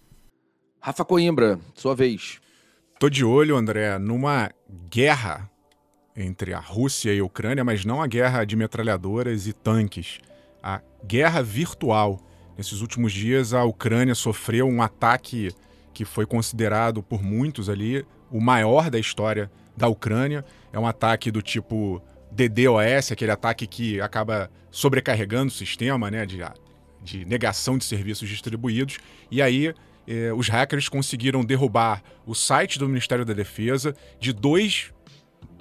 Rafa 0.79 1.03
Coimbra, 1.03 1.59
sua 1.75 1.93
vez. 1.93 2.39
Tô 2.97 3.09
de 3.09 3.25
olho, 3.25 3.57
André, 3.57 3.99
numa 3.99 4.51
guerra 4.89 5.51
entre 6.15 6.53
a 6.53 6.59
Rússia 6.59 7.13
e 7.13 7.19
a 7.19 7.25
Ucrânia, 7.25 7.65
mas 7.65 7.83
não 7.83 8.01
a 8.01 8.07
guerra 8.07 8.45
de 8.45 8.55
metralhadoras 8.55 9.45
e 9.45 9.51
tanques, 9.51 10.19
a 10.63 10.81
guerra 11.05 11.43
virtual. 11.43 12.21
Nesses 12.57 12.79
últimos 12.79 13.11
dias, 13.11 13.53
a 13.53 13.65
Ucrânia 13.65 14.15
sofreu 14.15 14.65
um 14.65 14.81
ataque 14.81 15.51
que 15.93 16.05
foi 16.05 16.25
considerado 16.25 17.03
por 17.03 17.21
muitos 17.21 17.67
ali 17.67 18.05
o 18.31 18.39
maior 18.39 18.89
da 18.89 18.97
história 18.97 19.51
da 19.75 19.87
Ucrânia. 19.87 20.45
É 20.71 20.79
um 20.79 20.87
ataque 20.87 21.31
do 21.31 21.41
tipo 21.41 22.01
DDoS, 22.31 23.11
aquele 23.11 23.31
ataque 23.31 23.67
que 23.67 24.01
acaba 24.01 24.49
sobrecarregando 24.71 25.47
o 25.47 25.51
sistema, 25.51 26.09
né, 26.09 26.25
de, 26.25 26.39
de 27.01 27.25
negação 27.25 27.77
de 27.77 27.85
serviços 27.85 28.27
distribuídos. 28.27 28.97
E 29.29 29.41
aí 29.41 29.73
eh, 30.07 30.33
os 30.33 30.49
hackers 30.49 30.89
conseguiram 30.89 31.43
derrubar 31.43 32.01
o 32.25 32.33
site 32.33 32.79
do 32.79 32.87
Ministério 32.87 33.23
da 33.23 33.33
Defesa 33.33 33.95
de 34.19 34.33
dois 34.33 34.91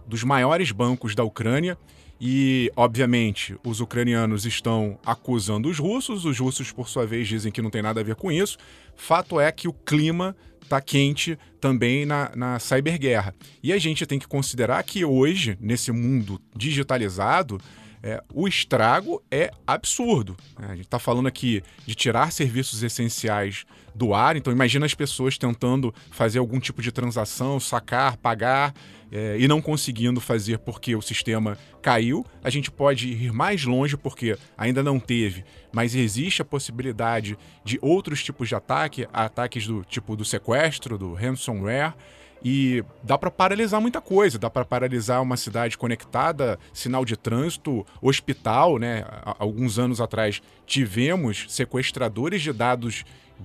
dos 0.07 0.25
maiores 0.25 0.73
bancos 0.73 1.15
da 1.15 1.25
Ucrânia. 1.25 1.79
E, 2.25 2.71
obviamente, 2.77 3.57
os 3.67 3.81
ucranianos 3.81 4.47
estão 4.47 4.97
acusando 5.05 5.69
os 5.69 5.81
russos, 5.81 6.25
os 6.25 6.39
russos, 6.39 6.71
por 6.71 6.89
sua 6.89 7.05
vez, 7.05 7.27
dizem 7.27 7.51
que 7.51 7.61
não 7.61 7.69
tem 7.69 7.83
nada 7.83 8.01
a 8.01 8.05
ver 8.05 8.15
com 8.15 8.31
isso. 8.31 8.57
Fato 8.95 9.41
é 9.41 9.51
que 9.51 9.67
o 9.67 9.73
clima 9.73 10.37
está 10.63 10.81
quente 10.81 11.37
também 11.61 12.07
na, 12.07 12.31
na 12.37 12.61
cyberguerra. 12.61 13.35
E 13.61 13.73
a 13.73 13.79
gente 13.79 14.07
tem 14.07 14.21
que 14.21 14.29
considerar 14.29 14.85
que 14.85 15.05
hoje, 15.05 15.59
nesse 15.61 15.91
mundo 15.91 16.41
digitalizado, 16.55 17.61
é, 18.03 18.23
o 18.35 18.49
estrago 18.49 19.23
é 19.31 19.51
absurdo. 19.67 20.37
Né? 20.59 20.67
A 20.71 20.75
gente 20.75 20.87
está 20.87 20.99
falando 20.99 21.29
aqui 21.29 21.63
de 21.87 21.95
tirar 21.95 22.33
serviços 22.33 22.83
essenciais 22.83 23.65
do 23.95 24.15
ar, 24.15 24.37
então 24.37 24.53
imagina 24.53 24.87
as 24.87 24.95
pessoas 24.95 25.39
tentando 25.39 25.95
fazer 26.11 26.39
algum 26.39 26.59
tipo 26.59 26.83
de 26.83 26.91
transação, 26.91 27.61
sacar, 27.61 28.17
pagar 28.17 28.75
é, 29.13 29.37
e 29.39 29.47
não 29.47 29.61
conseguindo 29.61 30.21
fazer 30.21 30.59
porque 30.59 30.97
o 30.97 31.03
sistema 31.03 31.59
caiu. 31.83 32.25
A 32.43 32.49
gente 32.49 32.71
pode 32.71 33.09
ir 33.09 33.33
mais 33.33 33.65
longe 33.65 33.97
porque 33.97 34.37
ainda 34.57 34.83
não 34.83 34.99
teve, 34.99 35.45
mas 35.71 35.95
existe 35.95 36.41
a 36.41 36.45
possibilidade 36.45 37.37
de 37.63 37.79
outros 37.83 38.25
tipos 38.25 38.49
de 38.49 38.55
ataque, 38.55 39.07
ataques 39.13 39.67
do 39.67 39.85
tipo 39.85 40.17
do 40.17 40.25
sequestro, 40.25 40.97
do 40.97 41.13
ransomware. 41.13 41.95
E 42.45 42.85
dá 43.03 43.17
para 43.17 43.31
paralisar 43.31 43.81
muita 43.81 44.01
coisa, 44.01 44.39
dá 44.39 44.51
para 44.51 44.65
paralisar 44.65 45.23
uma 45.23 45.37
cidade 45.37 45.79
conectada, 45.79 46.59
sinal 46.73 47.05
de 47.05 47.17
trânsito, 47.17 47.87
hospital, 48.01 48.79
né? 48.79 49.05
Alguns 49.39 49.79
anos 49.79 50.01
atrás 50.01 50.43
tivemos 50.67 51.47
sequestradores 51.49 52.43
de 52.43 52.53
dados 52.53 53.05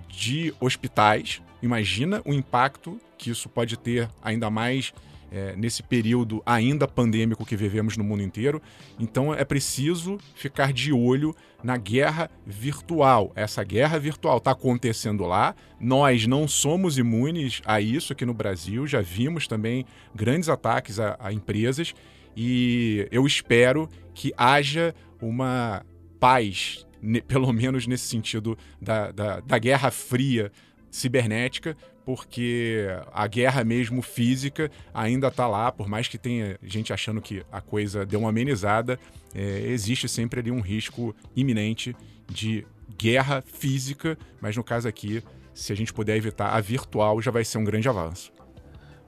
de 0.10 0.54
hospitais. 0.60 1.41
Imagina 1.62 2.22
o 2.26 2.34
impacto 2.34 3.00
que 3.18 3.30
isso 3.32 3.50
pode 3.50 3.78
ter 3.78 4.10
ainda 4.22 4.50
mais 4.50 4.93
é, 5.32 5.56
nesse 5.56 5.84
período 5.84 6.42
ainda 6.46 6.88
pandêmico 6.88 7.46
que 7.46 7.56
vivemos 7.56 7.98
no 7.98 8.04
mundo 8.04 8.24
inteiro. 8.24 8.62
Então 9.00 9.34
é 9.34 9.44
preciso 9.44 10.18
ficar 10.36 10.72
de 10.72 10.92
olho 10.94 11.36
na 11.64 11.78
guerra 11.78 12.30
virtual. 12.46 13.32
Essa 13.36 13.64
guerra 13.64 14.00
virtual 14.00 14.38
está 14.38 14.52
acontecendo 14.52 15.26
lá. 15.26 15.56
Nós 15.80 16.28
não 16.28 16.48
somos 16.48 16.98
imunes 16.98 17.62
a 17.66 17.82
isso 17.82 18.14
aqui 18.14 18.26
no 18.26 18.34
Brasil. 18.34 18.88
Já 18.88 19.02
vimos 19.02 19.48
também 19.48 19.86
grandes 20.16 20.50
ataques 20.50 21.00
a, 21.00 21.18
a 21.20 21.34
empresas 21.34 21.94
e 22.36 23.08
eu 23.12 23.26
espero 23.26 23.90
que 24.14 24.32
haja 24.38 24.94
uma 25.20 25.84
paz, 26.20 26.86
pelo 27.28 27.52
menos 27.52 27.88
nesse 27.88 28.06
sentido 28.06 28.58
da, 28.82 29.12
da, 29.12 29.40
da 29.40 29.58
guerra 29.58 29.90
fria 29.90 30.52
cibernética, 30.92 31.76
porque 32.08 32.88
a 33.12 33.28
guerra 33.28 33.66
mesmo 33.66 34.01
física 34.01 34.72
ainda 34.93 35.28
está 35.28 35.45
lá, 35.45 35.74
por 35.74 35.89
mais 35.89 36.08
que 36.08 36.18
tenha 36.18 36.58
gente 36.64 36.93
achando 36.93 37.20
que 37.22 37.43
a 37.51 37.60
coisa 37.60 38.05
deu 38.05 38.22
uma 38.22 38.30
amenizada, 38.30 38.97
é, 39.36 39.41
existe 39.68 40.08
sempre 40.08 40.39
ali 40.39 40.49
um 40.49 40.62
risco 40.62 41.14
iminente 41.36 41.93
de 42.26 42.66
guerra 42.97 43.43
física, 43.45 44.18
mas 44.39 44.55
no 44.55 44.64
caso 44.64 44.88
aqui, 44.88 45.22
se 45.53 45.74
a 45.74 45.76
gente 45.76 45.93
puder 45.93 46.16
evitar 46.16 46.51
a 46.51 46.62
virtual, 46.62 47.22
já 47.22 47.30
vai 47.30 47.43
ser 47.43 47.58
um 47.58 47.66
grande 47.66 47.89
avanço. 47.89 48.32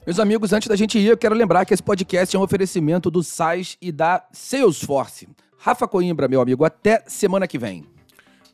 Meus 0.06 0.18
amigos, 0.18 0.52
antes 0.52 0.68
da 0.68 0.76
gente 0.76 0.98
ir, 0.98 1.06
eu 1.06 1.16
quero 1.16 1.34
lembrar 1.34 1.64
que 1.64 1.72
esse 1.72 1.82
podcast 1.82 2.36
é 2.36 2.38
um 2.38 2.42
oferecimento 2.42 3.10
do 3.10 3.22
SAIS 3.22 3.78
e 3.80 3.90
da 3.90 4.28
Salesforce. 4.30 5.26
Rafa 5.56 5.88
Coimbra, 5.88 6.28
meu 6.28 6.42
amigo, 6.42 6.66
até 6.66 7.02
semana 7.06 7.48
que 7.48 7.56
vem. 7.56 7.86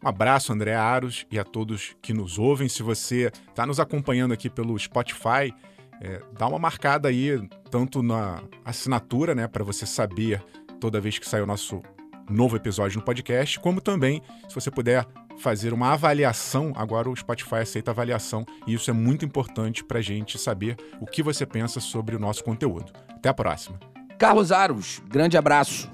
Um 0.07 0.09
abraço, 0.09 0.52
André 0.52 0.72
Aros, 0.72 1.26
e 1.32 1.36
a 1.36 1.42
todos 1.42 1.96
que 2.00 2.12
nos 2.14 2.38
ouvem. 2.38 2.68
Se 2.68 2.80
você 2.80 3.32
está 3.48 3.66
nos 3.66 3.80
acompanhando 3.80 4.30
aqui 4.30 4.48
pelo 4.48 4.78
Spotify, 4.78 5.52
é, 6.00 6.22
dá 6.38 6.46
uma 6.46 6.61
marcada 6.61 7.09
aí, 7.09 7.44
tanto 7.72 8.04
na 8.04 8.40
assinatura, 8.64 9.34
né, 9.34 9.48
para 9.48 9.64
você 9.64 9.84
saber 9.84 10.40
toda 10.78 11.00
vez 11.00 11.18
que 11.18 11.28
sai 11.28 11.42
o 11.42 11.46
nosso 11.46 11.82
novo 12.30 12.54
episódio 12.54 13.00
no 13.00 13.04
podcast, 13.04 13.59
como 13.59 13.80
também, 13.80 14.22
se 14.48 14.54
você 14.54 14.70
puder 14.70 15.04
fazer 15.40 15.72
uma 15.72 15.92
avaliação, 15.92 16.72
agora 16.76 17.11
o 17.11 17.16
Spotify 17.16 17.57
aceita 17.57 17.90
avaliação, 17.90 18.46
e 18.64 18.74
isso 18.74 18.88
é 18.88 18.94
muito 18.94 19.24
importante 19.24 19.82
para 19.82 19.98
a 19.98 20.02
gente 20.02 20.38
saber 20.38 20.76
o 21.00 21.07
que 21.07 21.20
você 21.20 21.44
pensa 21.44 21.80
sobre 21.80 22.14
o 22.14 22.20
nosso 22.20 22.44
conteúdo. 22.44 22.92
Até 23.09 23.28
a 23.28 23.34
próxima. 23.34 23.80
Carlos 24.16 24.52
Aros, 24.52 25.02
grande 25.09 25.36
abraço. 25.36 25.90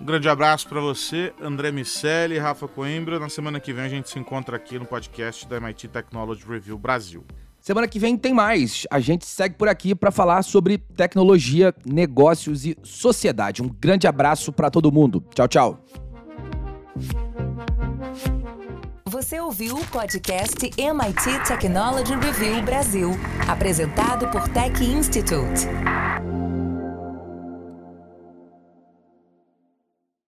Um 0.00 0.04
grande 0.04 0.30
abraço 0.30 0.66
para 0.66 0.80
você, 0.80 1.32
André 1.42 1.70
Miceli, 1.70 2.38
Rafa 2.38 2.66
Coimbra. 2.66 3.20
Na 3.20 3.28
semana 3.28 3.60
que 3.60 3.70
vem 3.70 3.84
a 3.84 3.88
gente 3.88 4.08
se 4.08 4.18
encontra 4.18 4.56
aqui 4.56 4.78
no 4.78 4.86
podcast 4.86 5.46
da 5.46 5.58
MIT 5.58 5.88
Technology 5.88 6.42
Review 6.48 6.78
Brasil. 6.78 7.22
Semana 7.60 7.86
que 7.86 7.98
vem 7.98 8.16
tem 8.16 8.32
mais. 8.32 8.86
A 8.90 8.98
gente 8.98 9.26
segue 9.26 9.56
por 9.56 9.68
aqui 9.68 9.94
para 9.94 10.10
falar 10.10 10.42
sobre 10.42 10.78
tecnologia, 10.78 11.74
negócios 11.84 12.64
e 12.64 12.74
sociedade. 12.82 13.62
Um 13.62 13.68
grande 13.68 14.06
abraço 14.06 14.50
para 14.50 14.70
todo 14.70 14.90
mundo. 14.90 15.22
Tchau, 15.34 15.46
tchau. 15.46 15.84
Você 19.04 19.38
ouviu 19.38 19.76
o 19.76 19.86
podcast 19.88 20.70
MIT 20.78 21.46
Technology 21.46 22.14
Review 22.14 22.62
Brasil, 22.62 23.10
apresentado 23.46 24.28
por 24.28 24.48
Tech 24.48 24.82
Institute. 24.82 25.66